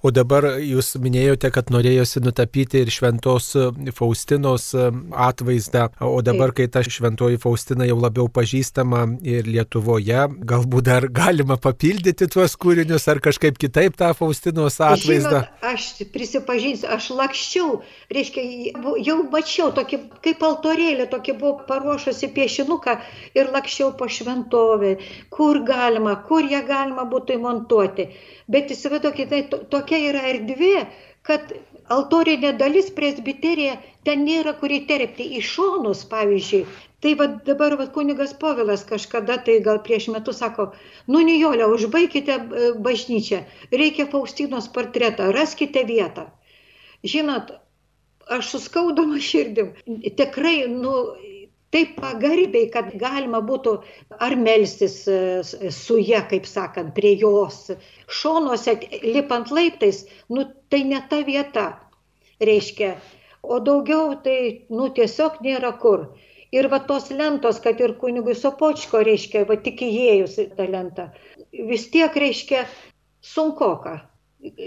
[0.02, 3.52] O dabar jūs minėjote, kad norėjosi nutapyti ir šventos
[3.94, 11.06] Faustinos atvaizdą, o dabar, kai ta šventoji Faustina jau labiau pažįstama ir Lietuvoje, galbūt dar
[11.14, 15.44] galima papildyti tuos kūrinius ar kažkaip kitaip tą Faustinos atvaizdą.
[15.44, 15.86] Žinot, aš
[16.16, 17.78] prisipažinsiu, aš lakščiau,
[18.18, 18.48] reiškia,
[19.06, 22.98] jau mačiau tokį, kaip altorėlį, tokį buvau paruošusi piešinuką
[23.38, 24.96] ir lakščiau po šventovę,
[25.30, 28.10] kur galima, kur ją galima būtų įmontuoti.
[28.52, 29.62] Bet įsivaizduokite, tai
[29.92, 30.86] tokia yra erdvė,
[31.28, 31.52] kad
[31.92, 33.76] altorinė dalis presbiterija
[34.08, 36.66] ten nėra kur įterpti į šonus, pavyzdžiui.
[37.02, 40.72] Tai va dabar va, kunigas Povilas kažkada, tai gal prieš metus sako,
[41.08, 43.42] nu Nijolė, užbaikite e, bažnyčią,
[43.74, 46.28] reikia Faustinos portretą, raskite vietą.
[47.04, 47.56] Žinot,
[48.30, 49.74] aš suskaudama širdim,
[50.16, 50.94] tikrai, nu,
[51.72, 53.78] taip pagarbiai, kad galima būtų
[54.20, 55.20] ar melstis e,
[55.76, 57.72] su ją, kaip sakant, prie jos.
[58.22, 61.68] Šonuose lipant laiptais, nu tai ne ta vieta,
[62.44, 62.96] reiškia.
[63.42, 66.12] O daugiau tai, nu tiesiog nėra kur.
[66.52, 71.08] Ir va tos lentos, kad ir kunigui Sopočko, reiškia, va tik įėjus į tą lentą,
[71.72, 72.66] vis tiek reiškia
[73.24, 74.02] sunkoka.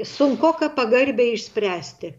[0.09, 2.15] Sunkoka pagarbiai išspręsti.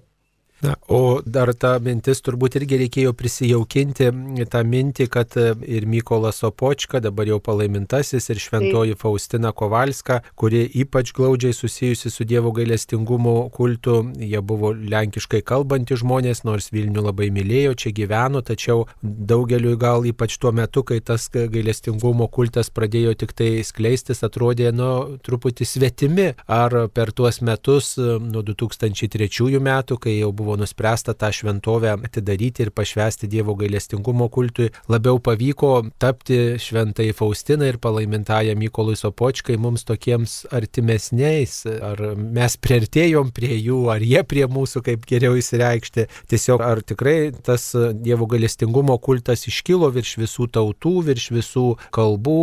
[0.62, 4.08] Na, o dar tą mintis turbūt irgi reikėjo prisijaukinti,
[4.52, 9.02] tą mintį, kad e, ir Mykolas Opočka, dabar jau palaimintasis, ir šventoji Taip.
[9.02, 16.46] Faustina Kovalska, kuri ypač glaudžiai susijusi su Dievo gailestingumo kultu, jie buvo lenkiškai kalbantys žmonės,
[16.48, 22.30] nors Vilnių labai mylėjo, čia gyveno, tačiau daugeliu gal ypač tuo metu, kai tas gailestingumo
[22.32, 26.32] kultas pradėjo tik tai skleistis, atrodė, nu, truputį svetimi.
[26.48, 32.64] Ar per tuos metus, nuo 2003 metų, kai jau buvo buvo nuspręsta tą šventovę atidaryti
[32.66, 39.86] ir pašvesti Dievo gailestingumo kultui, labiau pavyko tapti šventai Faustinai ir palaimintąją Mykolui Sopočkai mums
[39.88, 46.08] tokiems artimesniais, ar mes priartėjom prie jų, ar jie prie mūsų, kaip geriau įsireikšti.
[46.32, 47.72] Tiesiog ar tikrai tas
[48.06, 52.40] Dievo gailestingumo kultas iškilo virš visų tautų, virš visų kalbų,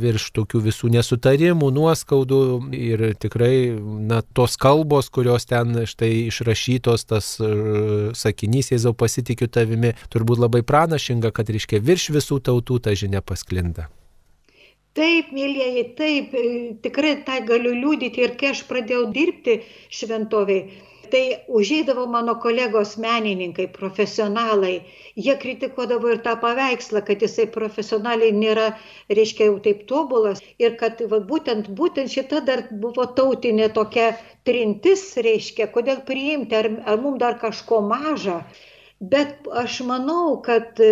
[0.00, 2.42] virš tokių visų nesutarimų, nuoskaudų
[2.76, 3.54] ir tikrai,
[4.10, 10.62] na, tos kalbos, kurios ten štai išrašytos, tas uh, sakinys, Jėzau pasitikiu tavimi, turbūt labai
[10.66, 13.88] pranašinga, kad, reiškia, virš visų tautų ta žinia pasklinda.
[14.98, 16.46] Taip, mėlyjeji, taip, e,
[16.82, 19.60] tikrai tą galiu liūdyti ir kai aš pradėjau dirbti
[19.94, 20.64] šventoviai,
[21.12, 21.22] tai
[21.60, 24.72] užėdavo mano kolegos menininkai, profesionalai,
[25.26, 28.66] jie kritikuodavo ir tą paveikslą, kad jisai profesionaliai nėra,
[29.18, 30.42] reiškia, jau taip tobulas.
[30.62, 34.10] Ir kad va, būtent, būtent šita dar buvo tautinė tokia
[34.48, 38.40] trintis, reiškia, kodėl priimti, ar, ar mums dar kažko maža.
[39.00, 40.88] Bet aš manau, kad e,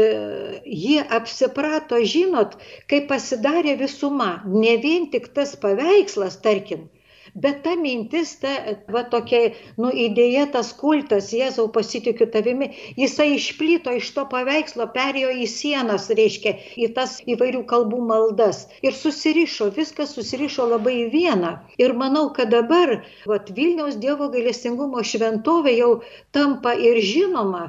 [0.65, 2.55] jie apsiprato, žinot,
[2.89, 6.87] kai pasidarė visuma, ne vien tik tas paveikslas, tarkim,
[7.35, 8.53] bet ta mintis, ta
[8.95, 15.35] va tokia, nu, idėja, tas kultas, Jėzau pasitikiu tavimi, jisai išplito iš to paveikslo, perėjo
[15.45, 21.55] į sienas, reiškia, į tas įvairių kalbų maldas ir susirišo, viskas susirišo labai į vieną.
[21.81, 25.93] Ir manau, kad dabar, va, Vilniaus Dievo gailestingumo šventovė jau
[26.33, 27.69] tampa ir žinoma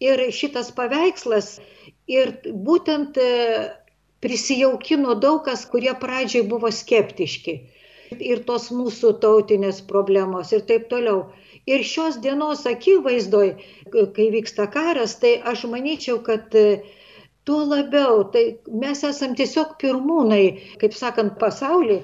[0.00, 1.58] ir šitas paveikslas
[2.08, 2.32] ir
[2.68, 3.30] būtent e,
[4.22, 7.58] prisijaukino daug kas, kurie pradžiai buvo skeptiški.
[8.16, 11.26] Ir tos mūsų tautinės problemos ir taip toliau.
[11.68, 13.48] Ir šios dienos akivaizdoj,
[13.92, 16.80] kai vyksta karas, tai aš manyčiau, kad e,
[17.44, 18.44] tuo labiau, tai
[18.84, 20.44] mes esam tiesiog pirmūnai,
[20.80, 21.98] kaip sakant, pasaulį,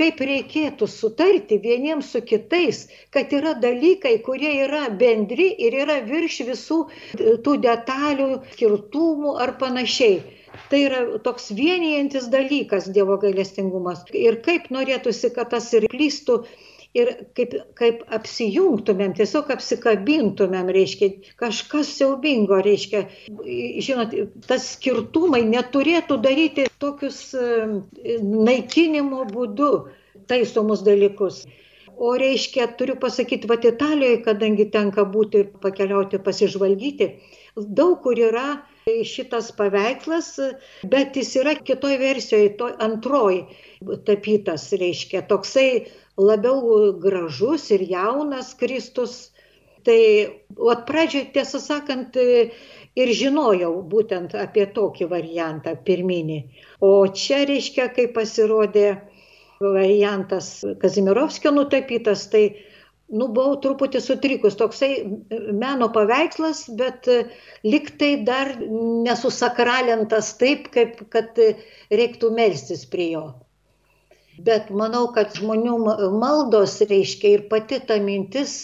[0.00, 6.40] kaip reikėtų sutarti vieniems su kitais, kad yra dalykai, kurie yra bendri ir yra virš
[6.48, 6.78] visų
[7.44, 10.22] tų detalių, skirtumų ar panašiai.
[10.70, 14.04] Tai yra toks vienijantis dalykas Dievo gailestingumas.
[14.14, 16.42] Ir kaip norėtųsi, kad tas ir plystų
[16.96, 23.04] ir kaip, kaip apsijungtumėm, tiesiog apsikabintumėm, reiškia, kažkas siaubingo, reiškia,
[23.86, 24.16] žinot,
[24.48, 27.46] tas skirtumai neturėtų daryti tokius e,
[28.22, 29.70] naikinimo būdu
[30.30, 31.44] taisomus dalykus.
[32.00, 37.10] O reiškia, turiu pasakyti, va Italijoje, kadangi tenka būti ir pakeliauti, pasižvalgyti,
[37.60, 40.34] daug kur yra šitas paveikslas,
[40.92, 43.44] bet jis yra kitoj versijoje, toj antroji
[44.06, 45.86] tapytas, reiškia, toksai
[46.20, 49.30] labiau gražus ir jaunas Kristus.
[49.80, 50.00] Tai,
[50.60, 52.16] o pradžioje, tiesą sakant,
[53.00, 56.40] ir žinojau būtent apie tokį variantą pirminį.
[56.84, 58.90] O čia, reiškia, kai pasirodė
[59.60, 60.50] variantas
[60.82, 62.44] Kazimirovskio nutapytas, tai,
[63.10, 64.56] nu, buvau truputį sutrikus.
[64.60, 64.90] Toksai
[65.52, 67.08] meno paveikslas, bet
[67.66, 68.54] liktai dar
[69.06, 71.38] nesusakralintas taip, kaip kad
[71.90, 73.28] reiktų melstis prie jo
[74.44, 75.76] bet manau, kad žmonių
[76.16, 78.62] maldos reiškia ir pati ta mintis,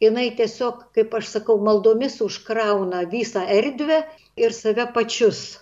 [0.00, 4.02] jinai tiesiog, kaip aš sakau, maldomis užkrauna visą erdvę
[4.40, 5.61] ir save pačius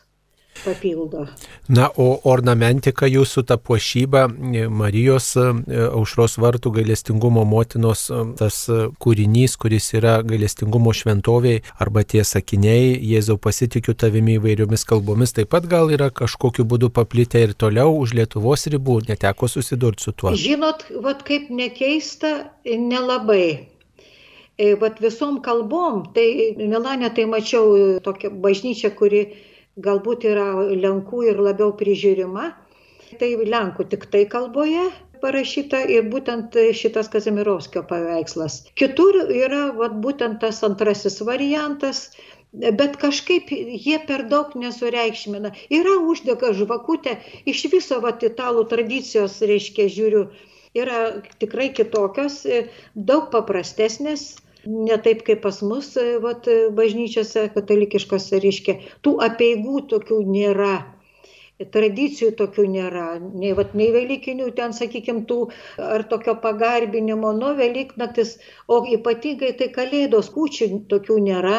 [0.65, 1.27] papildo.
[1.71, 4.27] Na, o ornamentika jūsų ta puošyba,
[4.71, 5.47] Marijos e,
[5.89, 12.93] aušros vartų gailestingumo motinos e, tas e, kūrinys, kuris yra gailestingumo šventoviai arba tie sakiniai,
[13.11, 18.15] Jėzau pasitikiu tavimi įvairiomis kalbomis, taip pat gal yra kažkokiu būdu paplitę ir toliau už
[18.19, 20.35] Lietuvos ribų, neteko susidurti su tuo.
[20.37, 23.69] Žinot, vad kaip nekeista, nelabai.
[24.77, 29.23] Vat visom kalbom, tai Milane tai mačiau tokią bažnyčią, kuri
[29.85, 30.49] galbūt yra
[30.85, 32.51] Lenkų ir labiau prižiūrima.
[33.21, 34.89] Tai Lenkų tik tai kalboje
[35.21, 38.61] parašyta ir būtent šitas Kazimirovskio paveikslas.
[38.81, 42.11] Kitur yra vat, būtent tas antrasis variantas,
[42.53, 45.53] bet kažkaip jie per daug nesureikšmina.
[45.81, 47.19] Yra uždega žvakutė,
[47.51, 50.25] iš viso vat, italų tradicijos, reiškia, žiūriu,
[50.79, 51.03] yra
[51.43, 52.43] tikrai kitokios,
[52.95, 54.33] daug paprastesnės
[54.67, 60.79] ne taip kaip pas mus e, vat, e, bažnyčiose katalikiškose, reiškia, tų apieigų tokių nėra.
[61.61, 68.39] Tradicijų tokių nėra, nei, vat, nei Velykinių ten, sakykime, tų ar tokio pagarbinimo, nu, Velyknaktis,
[68.65, 71.59] o ypatingai tai Kalėdos kūčių tokių nėra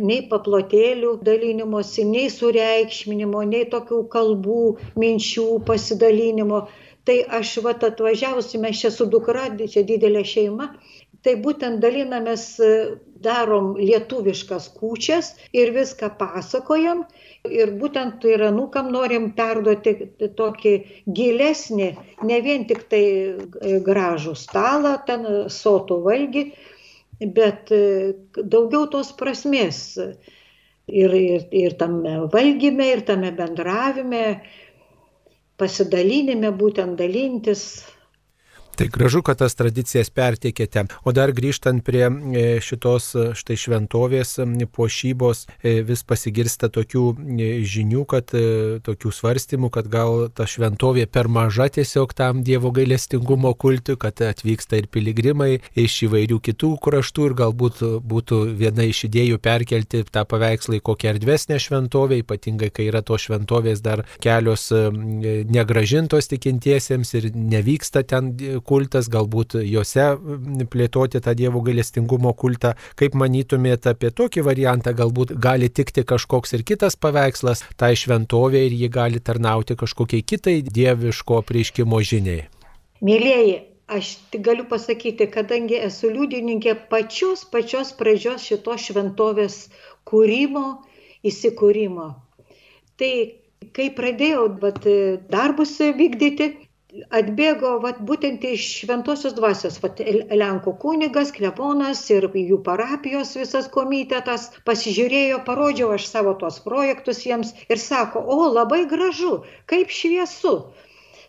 [0.00, 4.62] nei paplotėlių dalinimosi, nei sureikšminimo, nei tokių kalbų,
[4.98, 6.66] minčių pasidalinimo.
[7.04, 10.68] Tai aš vat atvažiavusi, mes čia su dukra, čia didelė šeima,
[11.22, 12.72] tai būtent dalinamės, e,
[13.22, 17.04] darom lietuviškas kūčias ir viską pasakojam.
[17.46, 19.94] Ir būtent ir anūkam norim perduoti
[20.38, 20.74] tokį
[21.06, 21.88] gilesnį,
[22.28, 26.46] ne vien tik tai e, gražų stalą, ten sotų valgy,
[27.22, 27.70] bet
[28.34, 29.82] daugiau tos prasmės
[30.86, 34.24] ir, ir, ir tame valgyme, ir tame bendravime,
[35.60, 37.64] pasidalinime, būtent dalintis
[38.76, 40.86] Tai gražu, kad tas tradicijas perteikėte.
[41.04, 44.38] O dar grįžtant prie e, šitos e, štai šventovės
[44.72, 47.02] puošybos, e, vis pasigirsta tokių
[47.68, 48.32] žinių, kad
[48.86, 54.80] tokių svarstymų, kad gal ta šventovė per maža tiesiog tam Dievo gailestingumo kultui, kad atvyksta
[54.80, 60.80] ir piligrimai iš įvairių kitų kraštų ir galbūt būtų viena iš idėjų perkelti tą paveikslą
[60.80, 68.06] į kokią erdvesnę šventovę, ypatingai kai yra to šventovės dar kelios negražintos tikintiesiems ir nevyksta
[68.08, 68.32] ten
[68.64, 70.06] kultas, galbūt juose
[70.72, 72.74] plėtoti tą Dievo gailestingumo kultą.
[72.98, 78.78] Kaip manytumėte apie tokį variantą, galbūt gali tikti kažkoks ir kitas paveikslas tai šventovė ir
[78.78, 82.46] ji gali tarnauti kažkokiai kitai dieviško prieškimo žiniai.
[83.02, 83.58] Mėlyjeji,
[83.90, 89.56] aš tik galiu pasakyti, kadangi esu liudininkė pačios pačios pradžios šitos šventovės
[90.08, 90.66] kūrimo,
[91.26, 92.08] įsikūrimo.
[92.98, 93.12] Tai
[93.76, 94.86] kai pradėjau vat,
[95.30, 96.52] darbus vykdyti,
[96.92, 100.00] atbėgo vat, būtent iš šventosios dvasios, vat,
[100.42, 107.54] Lenkų kunigas, kleponas ir jų parapijos visas komitetas pasižiūrėjo, parodžiau aš savo tuos projektus jiems
[107.68, 109.38] ir sako, o labai gražu,
[109.72, 110.56] kaip šviesu.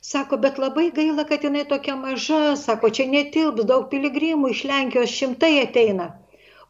[0.04, 5.16] Sako, bet labai gaila, kad jinai tokia maža, sako, čia netilps daug piligrimų iš Lenkijos
[5.16, 6.10] šimtai ateina.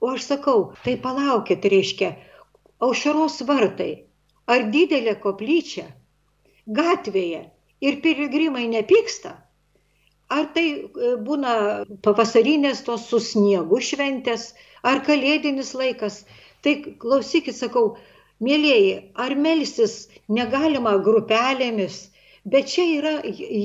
[0.04, 2.12] O aš sakau, tai palaukit, reiškia,
[2.84, 4.06] aušaros vartai,
[4.46, 5.88] ar didelė koplyčia,
[6.68, 7.48] gatvėje,
[7.84, 9.34] ir piligrimai nepyksta,
[10.32, 11.54] ar tai e, būna
[12.06, 14.54] pavasarinės tos su sniegu šventės,
[14.88, 16.24] ar kalėdinis laikas.
[16.64, 17.98] Tai klausykit, sakau,
[18.44, 21.98] mėlyjeji, ar melsis negalima grupelėmis,
[22.48, 23.14] bet čia yra,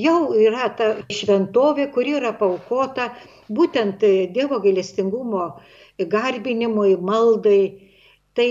[0.03, 3.09] jau yra ta šventovė, kuri yra paukota
[3.49, 4.03] būtent
[4.35, 5.47] Dievo gailestingumo
[6.11, 7.61] garbinimui, maldai.
[8.35, 8.49] Tai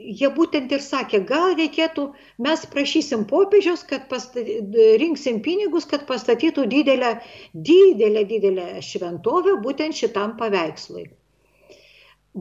[0.00, 2.06] jie būtent ir sakė, gal reikėtų,
[2.46, 4.58] mes prašysim popiežiaus, kad pastaty,
[5.02, 7.14] rinksim pinigus, kad pastatytų didelę,
[7.70, 11.06] didelę, didelę šventovę būtent šitam paveikslui.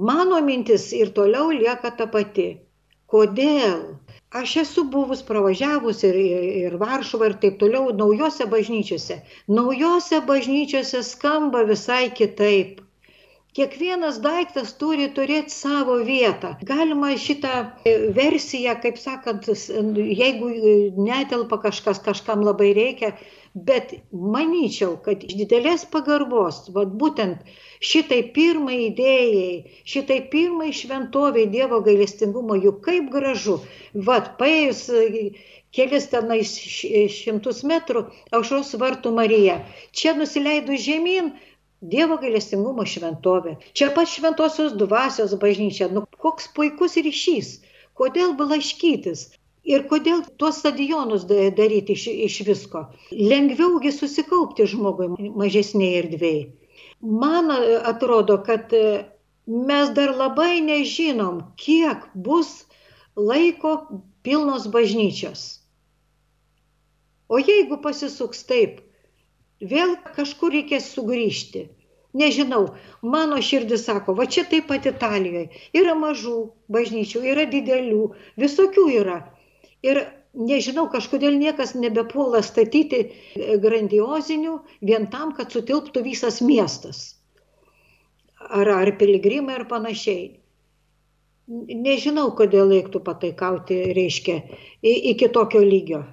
[0.10, 2.50] Mano mintis ir toliau lieka ta pati.
[3.10, 3.80] Kodėl?
[4.40, 9.24] Aš esu buvus pravažiavus ir, ir, ir Varšuvą ir taip toliau naujose bažnyčiose.
[9.50, 12.84] Naujose bažnyčiose skamba visai kitaip
[13.60, 16.54] Kiekvienas daiktas turi turėti savo vietą.
[16.68, 23.10] Galima šitą e, versiją, kaip sakant, jeigu e, netelpa kažkas, kažkam labai reikia,
[23.68, 23.92] bet
[24.36, 27.44] manyčiau, kad iš didelės pagarbos, vad būtent
[27.84, 29.52] šitai pirmai idėjai,
[29.96, 33.60] šitai pirmai šventoviai Dievo gailestingumo, juk kaip gražu,
[34.08, 35.04] vad paėjus e,
[35.76, 36.56] kelis tenais
[37.20, 38.08] šimtus metrų
[38.40, 39.60] aušros vartų Marija,
[39.92, 41.34] čia nusileidus žemyn,
[41.82, 43.56] Dievo gailestingumo šventovė.
[43.72, 45.88] Čia pat šventosios dvasios bažnyčia.
[45.96, 47.60] Nu, koks puikus ryšys.
[47.96, 49.30] Kodėl blaškytis?
[49.70, 52.84] Ir kodėl tuos stadionus daryti iš, iš visko?
[53.12, 56.44] Lengviaugi susikaupti žmogui mažesnėje erdvėje.
[57.00, 57.52] Man
[57.88, 59.06] atrodo, kad e,
[59.48, 62.66] mes dar labai nežinom, kiek bus
[63.16, 63.76] laiko
[64.24, 65.46] pilnos bažnyčios.
[67.30, 68.82] O jeigu pasisuks taip,
[69.62, 71.68] vėl kažkur reikės sugrįžti.
[72.18, 72.74] Nežinau,
[73.06, 75.50] mano širdis sako, va čia taip pat Italijoje.
[75.78, 78.08] Yra mažų bažnyčių, yra didelių,
[78.42, 79.20] visokių yra.
[79.86, 80.02] Ir
[80.34, 83.04] nežinau, kažkodėl niekas nebepuola statyti
[83.62, 87.16] grandiozinių vien tam, kad sutilptų visas miestas.
[88.50, 90.40] Ar, ar piligrimai ar panašiai.
[91.50, 94.42] Nežinau, kodėl reiktų pataikauti, reiškia,
[94.82, 96.04] iki tokio lygio.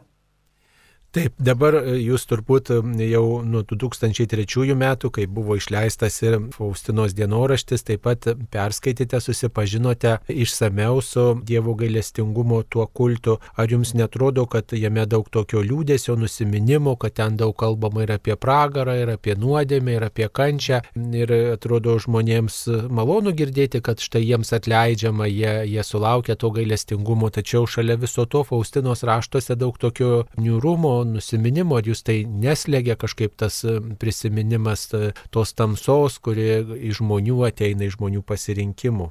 [1.16, 2.68] Taip, dabar e, jūs turbūt
[3.00, 11.00] jau nuo 2003 metų, kai buvo išleistas ir Faustinos dienoraštis, taip pat perskaitėte, susipažinote išsameu
[11.00, 13.38] su Dievo gailestingumo tuo kultu.
[13.56, 18.36] Ar jums netrodo, kad jame daug tokio liūdėsio, nusiminimo, kad ten daug kalbama ir apie
[18.36, 20.82] pragarą, ir apie nuodėmę, ir apie kančią.
[21.16, 22.60] Ir atrodo žmonėms
[22.92, 28.44] malonu girdėti, kad štai jiems atleidžiama, jie, jie sulaukia to gailestingumo, tačiau šalia viso to
[28.44, 35.12] Faustinos raštuose daug tokio niūrumo, nusiminimo, ar jūs tai neslėgia kažkaip tas e, prisiminimas e,
[35.34, 39.10] tos tamsos, kurie iš žmonių ateina, iš žmonių pasirinkimų.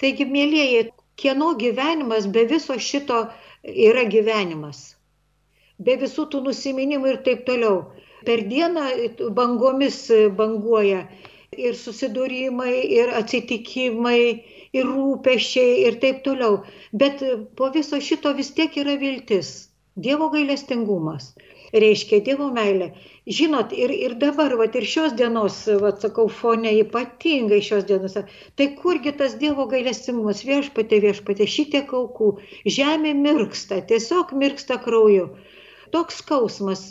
[0.00, 0.84] Taigi, mėlyjeji,
[1.20, 3.24] kieno gyvenimas be viso šito
[3.88, 4.94] yra gyvenimas?
[5.80, 7.82] Be visų tų nusiminimų ir taip toliau.
[8.24, 8.86] Per dieną
[9.36, 10.02] bangomis
[10.36, 11.06] banguoja
[11.56, 14.20] ir susidūrimai, ir atsitikimai,
[14.76, 16.60] ir rūpešiai, ir taip toliau.
[16.92, 17.24] Bet
[17.56, 19.69] po viso šito vis tiek yra viltis.
[19.96, 21.34] Dievo gailestingumas.
[21.72, 22.86] reiškia Dievo meilė.
[23.38, 28.16] Žinot, ir, ir dabar, vat, ir šios dienos, vat, sakau, fone ypatingai šios dienos,
[28.58, 32.32] tai kurgi tas Dievo gailestimumas, viešpatė, viešpatė, šitiek aukų,
[32.78, 35.28] žemė mirksta, tiesiog mirksta krauju.
[35.94, 36.86] Toks skausmas,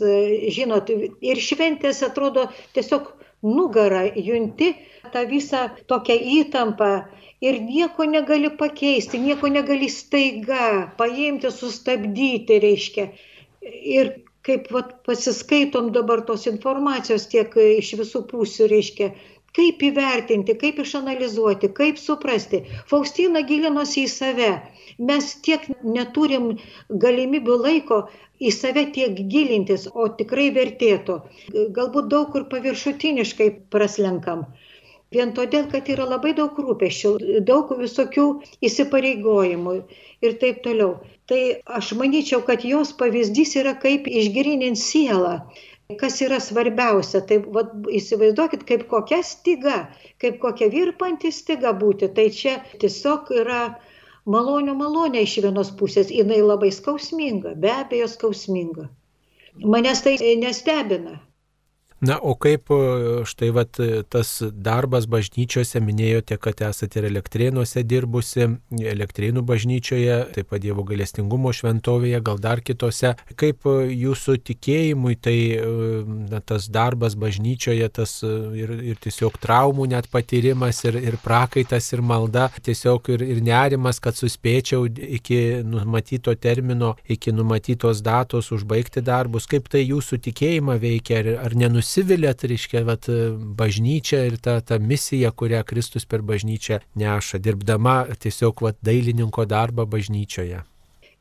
[0.55, 0.91] žinot,
[1.31, 3.13] ir šventės atrodo tiesiog
[3.45, 4.73] nugarą junti,
[5.13, 6.89] tą visą tokią įtampą
[7.41, 13.07] ir nieko negali pakeisti, nieko negali staiga paimti, sustabdyti, reiškia.
[13.99, 14.11] Ir
[14.47, 19.11] kaip vat, pasiskaitom dabar tos informacijos tiek iš visų pusių, reiškia,
[19.57, 22.63] kaip įvertinti, kaip išanalizuoti, kaip suprasti.
[22.91, 24.49] Faustina gilinosi į save.
[25.09, 26.49] Mes tiek neturim
[27.05, 27.99] galimybių laiko
[28.39, 31.19] į save tiek gilintis, o tikrai vertėtų.
[31.77, 34.47] Galbūt daug kur paviršutiniškai praslenkam.
[35.15, 37.11] Vien todėl, kad yra labai daug rūpešių,
[37.45, 38.25] daug visokių
[38.69, 39.73] įsipareigojimų
[40.27, 40.91] ir taip toliau.
[41.29, 41.39] Tai
[41.79, 45.33] aš manyčiau, kad jos pavyzdys yra kaip išgrininti sielą.
[45.97, 49.77] Kas yra svarbiausia, tai vat, įsivaizduokit, kaip kokia styga,
[50.21, 52.11] kaip kokia virpanti styga būti.
[52.13, 52.51] Tai čia
[52.83, 53.61] tiesiog yra
[54.35, 58.85] malonių malonė iš vienos pusės, jinai labai skausminga, be abejo skausminga.
[59.65, 60.13] Manęs tai
[60.43, 61.15] nestebina.
[61.99, 62.75] Na, o kaip e,
[63.27, 63.75] štai vat,
[64.07, 71.51] tas darbas bažnyčiose, minėjote, kad esate ir elektrėnuose dirbusi, elektrėnų bažnyčioje, taip pat Dievo galestingumo
[71.55, 73.11] šventovėje, gal dar kitose.
[73.35, 75.65] Kaip e, jūsų tikėjimui tai e,
[76.31, 81.99] na, tas darbas bažnyčioje, tas ir, ir tiesiog traumų net patyrimas, ir, ir prakaitas, ir
[81.99, 89.51] malda, tiesiog ir, ir nerimas, kad suspėčiau iki numatyto termino, iki numatytos datos užbaigti darbus.
[89.51, 91.88] Kaip tai jūsų tikėjimą veikia, ar, ar nenusipirkti?
[91.89, 93.09] Nusivilėt, reiškia, vat,
[93.57, 99.87] bažnyčia ir ta, ta misija, kurią Kristus per bažnyčią neša, dirbdama tiesiog vat, dailininko darbą
[99.89, 100.61] bažnyčioje?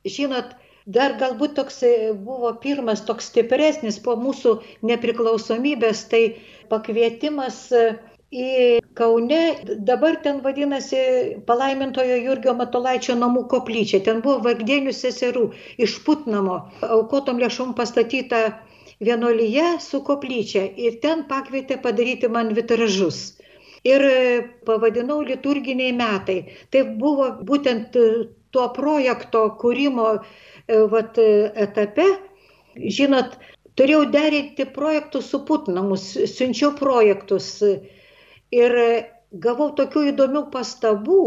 [0.05, 0.53] Žinot,
[0.87, 1.81] dar galbūt toks
[2.21, 6.23] buvo pirmas toks stipresnis po mūsų nepriklausomybės, tai
[6.69, 7.73] pakvietimas
[8.29, 9.41] į Kaune,
[9.89, 11.01] dabar ten vadinasi
[11.49, 14.03] palaimintojo Jurgio Matolaičio namų koplyčia.
[14.05, 18.59] Ten buvo Vagdienių seserų iš Putnamo, aukotom lėšom pastatyta
[19.01, 23.39] vienolyje su koplyčia ir ten pakvietė padaryti man vitražus.
[23.87, 24.15] Ir e,
[24.67, 26.39] pavadinau liturginiai metai.
[26.75, 28.07] Tai buvo būtent e,
[28.51, 31.21] tuo projekto kūrimo e, vat,
[31.67, 32.09] etape.
[32.99, 33.39] Žinot,
[33.79, 37.63] turėjau derinti projektus su Putnamus, siunčiau projektus
[38.55, 38.75] ir
[39.45, 41.23] gavau tokių įdomių pastabų,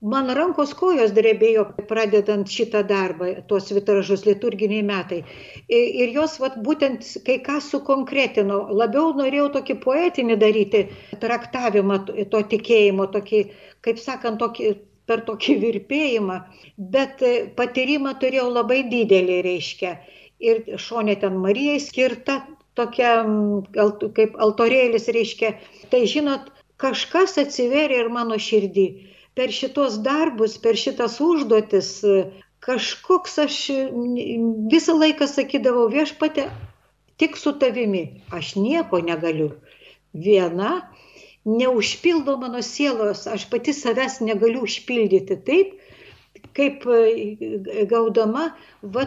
[0.00, 5.22] man rankos kojos drebėjo pradedant šitą darbą, tuos vitražus liturginiai metai.
[5.68, 10.82] Ir jos vat, būtent kai ką sukonkretino, labiau norėjau tokį poetinį daryti
[11.22, 13.42] traktavimą to tikėjimo, tokį,
[13.86, 14.74] kaip sakant, tokį,
[15.06, 16.36] per tokį virpėjimą,
[16.76, 17.24] bet
[17.56, 19.96] patyrimą turėjau labai didelį, reiškia.
[20.42, 22.42] Ir šonė ten Marijai skirta
[22.76, 23.24] tokia
[24.12, 25.54] kaip altorėlis, reiškia.
[25.88, 28.88] Tai žinot, kažkas atsiveria ir mano širdį
[29.36, 31.90] per šitos darbus, per šitas užduotis,
[32.64, 33.58] kažkoks aš
[34.72, 36.48] visą laiką sakydavau viešpatė,
[37.20, 39.50] tik su tavimi, aš nieko negaliu.
[40.16, 40.88] Viena
[41.46, 45.76] neužpildo mano sielos, aš pati savęs negaliu užpildyti taip,
[46.56, 46.86] kaip
[47.92, 48.48] gaudama
[48.82, 49.04] va,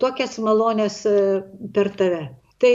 [0.00, 1.02] tokias malonės
[1.76, 2.22] per tave.
[2.62, 2.74] Tai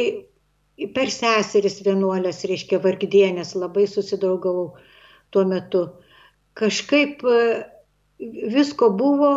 [0.94, 4.76] per seseris vienuolės, reiškia vargdienės, labai susidraugavau
[5.34, 5.88] tuo metu
[6.60, 7.42] kažkaip e,
[8.54, 9.32] visko buvo,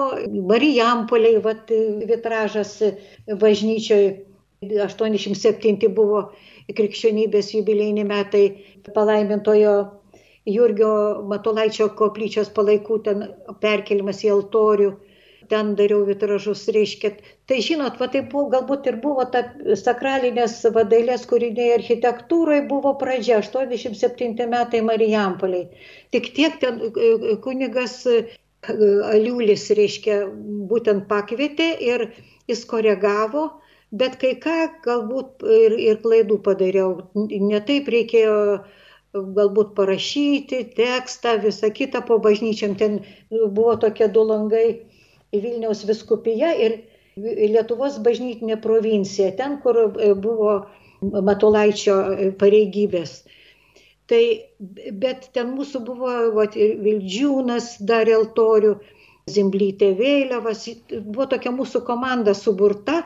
[0.51, 1.71] Marijampoliai, vat,
[2.09, 2.77] vitražas
[3.41, 4.15] bažnyčioje,
[4.65, 6.23] 87 buvo
[6.73, 8.45] krikščionybės jubilėjiniai metai
[8.95, 9.75] palaimintojo
[10.49, 10.93] Jurgio
[11.29, 13.27] Matulaičio koplyčios palaikų ten
[13.61, 14.91] perkelimas į altorių
[15.51, 17.11] ten dariau vitražus, reiškia.
[17.49, 19.43] Tai žinot, va tai buvo, galbūt ir buvo ta
[19.81, 25.69] sakralinės vadailės kūriniai architektūrai buvo pradžia, 87 metai Marijampoliai.
[26.15, 28.23] Tik tiek ten e, e, kunigas e,
[29.11, 30.23] Aliulis, reiškia,
[30.71, 32.09] būtent pakvietė ir
[32.49, 33.49] jis koregavo,
[33.93, 36.97] bet kai ką galbūt ir, ir klaidų padariau.
[37.15, 38.39] Netaip reikėjo
[39.15, 42.75] galbūt parašyti tekstą, visą kitą po bažnyčiam.
[42.79, 44.67] Ten buvo tokie du langai
[45.43, 46.83] Vilniaus viskupija ir
[47.17, 50.55] Lietuvos bažnytinė provincija, ten, kur e, buvo
[51.03, 53.21] Matulaičio e, pareigybės.
[54.11, 54.23] Tai,
[55.01, 58.75] bet ten mūsų buvo vat, Vildžiūnas darė altorių,
[59.31, 62.99] Zimblytė Vėliavas, buvo tokia mūsų komanda suburta,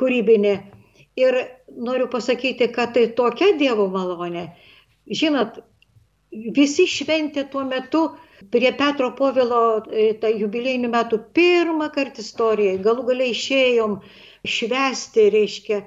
[0.00, 0.54] kūrybinė.
[1.20, 1.36] Ir
[1.76, 4.46] noriu pasakyti, kad tai tokia Dievo malonė.
[5.10, 5.58] Žinot,
[6.30, 8.02] visi šventė tuo metu
[8.50, 13.98] prie Petro Povilo e, tai jubiliejinių metų pirmą kartą istorijai, galų galiai išėjom
[14.46, 15.80] švesti, reiškia,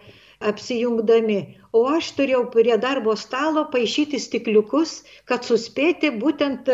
[0.44, 1.40] apsijungdami.
[1.74, 6.70] O aš turėjau prie darbo stalo paaišyti stikliukus, kad suspėti būtent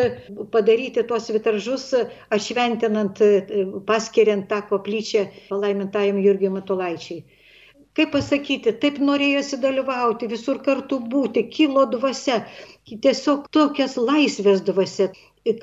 [0.52, 1.92] padaryti tuos vitaržus,
[2.36, 3.22] atšventinant,
[3.88, 7.24] paskiriant tą koplyčią palaimintajam Jurgiui Matulaičiai
[7.98, 12.44] kaip pasakyti, taip norėjosi dalyvauti, visur kartu būti, kilo dvasia,
[12.90, 15.10] tiesiog tokias laisvės dvasia,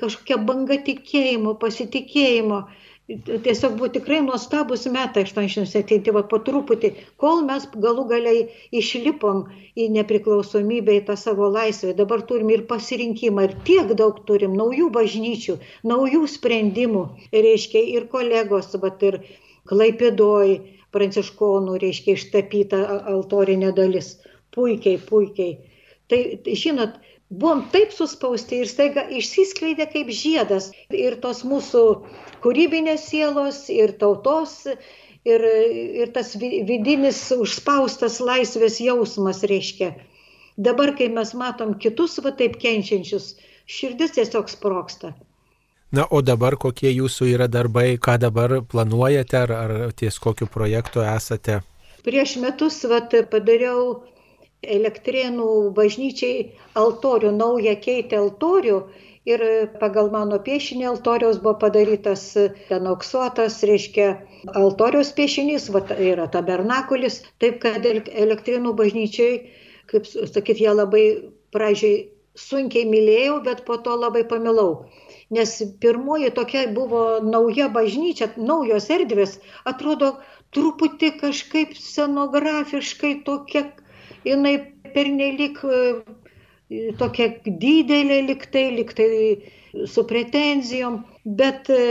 [0.01, 2.65] kažkokia banga tikėjimo, pasitikėjimo.
[3.07, 6.89] Tiesiog buvo tikrai nuostabus metai 87, va po truputį,
[7.23, 8.41] kol mes galų galiai
[8.75, 9.45] išlipom
[9.79, 11.93] į nepriklausomybę, į tą savo laisvę.
[11.95, 15.55] Dabar turim ir pasirinkimą, ir tiek daug turim naujų bažnyčių,
[15.87, 19.21] naujų sprendimų, reiškia ir kolegos, va ir
[19.71, 20.57] klaipėdoj,
[20.97, 22.83] pranciškonų, reiškia, ištapyta
[23.15, 24.15] altorinė dalis.
[24.55, 25.57] Puikiai, puikiai.
[26.11, 26.19] Tai,
[26.57, 26.97] žinot,
[27.29, 31.83] buvom taip suspausti ir staiga išsiskleidė kaip žiedas ir tos mūsų
[32.45, 34.61] kūrybinės sielos, ir tautos,
[35.27, 35.47] ir,
[36.03, 39.93] ir tas vidinis užspaustas laisvės jausmas reiškia.
[40.57, 43.35] Dabar, kai mes matom kitus va taip kenčiančius,
[43.67, 45.13] širdis tiesiog sproksta.
[45.91, 50.99] Na, o dabar kokie jūsų yra darbai, ką dabar planuojate, ar, ar ties kokiu projektu
[50.99, 51.61] esate?
[52.03, 54.03] Prieš metus vat, padariau
[54.67, 56.49] elektrienų bažnyčiai
[56.81, 58.81] altorių, naują keitę altorių
[59.31, 59.45] ir
[59.79, 62.25] pagal mano piešinį altoriaus buvo padarytas
[62.67, 64.09] ten auksuotas, reiškia,
[64.59, 69.39] altoriaus piešinys, va, yra tabernakulis, taip kad elektrinų bažnyčiai,
[69.87, 71.07] kaip sakyt, jie labai
[71.55, 74.71] pradžiai sunkiai mylėjau, bet po to labai pamilau
[75.29, 79.37] nes pirmoji tokia buvo nauja bažnyčia, naujos erdvės,
[79.71, 80.13] atrodo
[80.55, 83.65] truputį kažkaip scenografiškai tokia,
[84.27, 84.55] jinai
[84.95, 85.83] pernelik e,
[87.01, 91.03] tokia didelė liktai, liktai su pretenzijom,
[91.41, 91.83] bet e,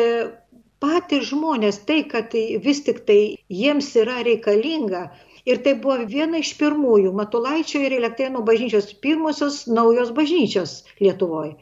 [0.81, 2.33] patys žmonės, tai, kad
[2.65, 3.21] vis tik tai
[3.53, 5.07] jiems yra reikalinga,
[5.47, 11.53] Ir tai buvo viena iš pirmųjų Matulaičio ir Elektrėnų bažnyčios pirmosios naujos bažnyčios Lietuvoje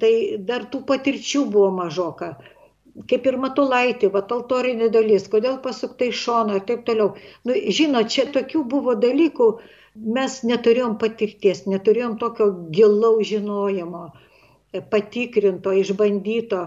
[0.00, 0.12] tai
[0.48, 2.34] dar tų patirčių buvo mažoka.
[3.10, 7.10] Kaip ir matulaitį, va, altorinė dalis, kodėl pasuktai šoną ir taip toliau.
[7.44, 9.48] Nu, žinot, čia tokių buvo dalykų,
[10.16, 14.06] mes neturėjom patirties, neturėjom tokio gilaus žinojimo,
[14.92, 16.64] patikrinto, išbandyto.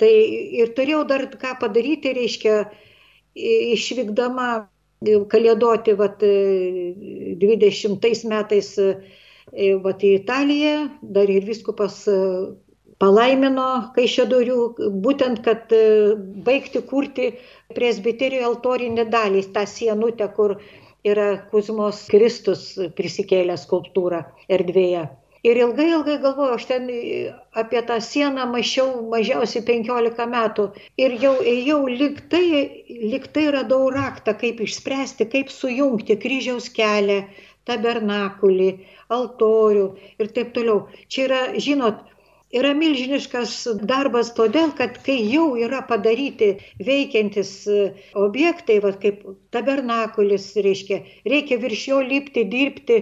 [0.00, 2.58] Tai ir turėjau dar ką padaryti, reiškia,
[3.76, 4.50] išvykdama
[5.30, 6.22] kalėdoti, vat,
[7.44, 8.74] 20 metais
[9.84, 12.18] vat į Italiją, dar ir viskupas e,
[13.02, 14.58] palaimino Kaišėdorių,
[15.04, 16.14] būtent, kad e,
[16.46, 17.32] baigti kurti
[17.74, 20.58] presbiterijų altorinį dalį, tą sienutę, kur
[21.06, 25.08] yra Kuzmos Kristus prisikėlęs skulptūra erdvėje.
[25.40, 26.88] Ir ilgai, ilgai galvojau, aš ten
[27.56, 30.66] apie tą sieną mačiau mažiausiai 15 metų
[31.00, 32.48] ir jau ėjau liktai,
[33.14, 37.22] liktai radau raktą, kaip išspręsti, kaip sujungti kryžiaus kelią,
[37.68, 38.70] tabernakulį,
[39.16, 39.86] altorių
[40.22, 40.86] ir taip toliau.
[41.12, 42.02] Čia yra, žinot,
[42.56, 43.56] yra milžiniškas
[43.90, 46.52] darbas todėl, kad kai jau yra padaryti
[46.90, 47.80] veikiantis e,
[48.26, 51.02] objektai, va, kaip tabernakulis, reiškia,
[51.34, 53.00] reikia virš jo lipti, dirbti,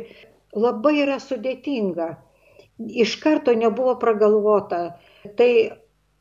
[0.57, 2.15] labai yra sudėtinga.
[2.79, 4.83] Iš karto nebuvo pragalvota.
[5.39, 5.51] Tai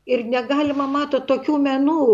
[0.08, 2.04] ir negalima mato tokių menų.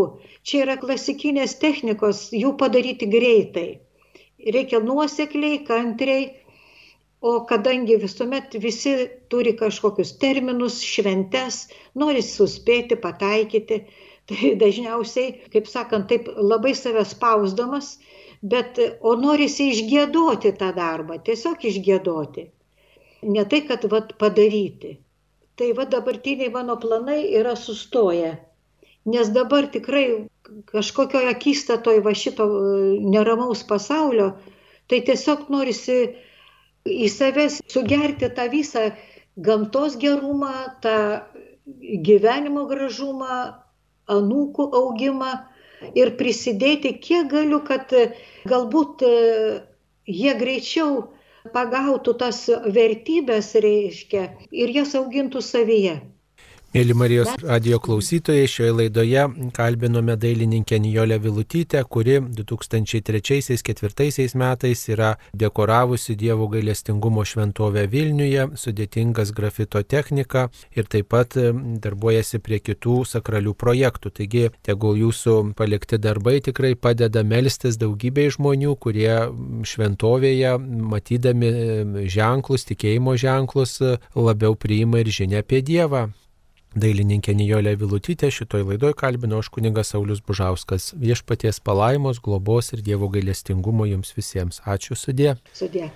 [0.44, 3.68] Čia yra klasikinės technikos, jų padaryti greitai.
[4.44, 6.24] Reikia nuosekliai, kantriai
[7.24, 8.90] O kadangi visuomet visi
[9.32, 11.60] turi kažkokius terminus, šventes,
[12.02, 13.78] nori suspėti, pataikyti,
[14.28, 17.88] tai dažniausiai, kaip sakant, taip labai save spausdamas,
[18.54, 22.44] bet o norisi išgėdoti tą darbą, tiesiog išgėdoti.
[23.32, 24.92] Ne tai, kad vat, padaryti.
[25.56, 28.34] Tai va dabartiniai mano planai yra sustoję.
[29.14, 30.06] Nes dabar tikrai
[30.70, 32.46] kažkokioje akistatoje va šito
[33.14, 34.32] neramaus pasaulio,
[34.90, 35.98] tai tiesiog norisi
[36.84, 38.90] į save sugerti tą visą
[39.36, 40.52] gamtos gerumą,
[40.84, 40.96] tą
[42.08, 43.38] gyvenimo gražumą,
[44.12, 45.32] anūkų augimą
[45.96, 47.92] ir prisidėti kiek galiu, kad
[48.48, 49.12] galbūt e,
[50.06, 51.06] jie greičiau
[51.54, 52.44] pagautų tas
[52.76, 55.96] vertybės, reiškia, ir jas augintų savyje.
[56.74, 59.22] Mėly Marijos radio klausytojai, šioje laidoje
[59.54, 69.82] kalbinome dailininkę Nijolę Vilutytę, kuri 2003-2004 metais yra dekoravusi Dievo gailestingumo šventovę Vilniuje, sudėtingas grafito
[69.82, 71.36] technika ir taip pat
[71.86, 74.10] darbuojasi prie kitų sakralių projektų.
[74.18, 79.30] Taigi, tegul jūsų palikti darbai tikrai padeda melstis daugybei žmonių, kurie
[79.62, 80.58] šventovėje,
[80.90, 81.54] matydami
[82.10, 83.78] ženklus, tikėjimo ženklus,
[84.18, 86.10] labiau priima ir žinia apie Dievą.
[86.78, 90.92] Dailininkė Nijolė Vilutytė, šitoj laidoj kalbino aš kunigas Saulis Bužauskas.
[90.98, 94.60] Viešpaties palaimos, globos ir Dievo gailestingumo jums visiems.
[94.66, 95.36] Ačiū sudė.
[95.54, 95.90] Sudė.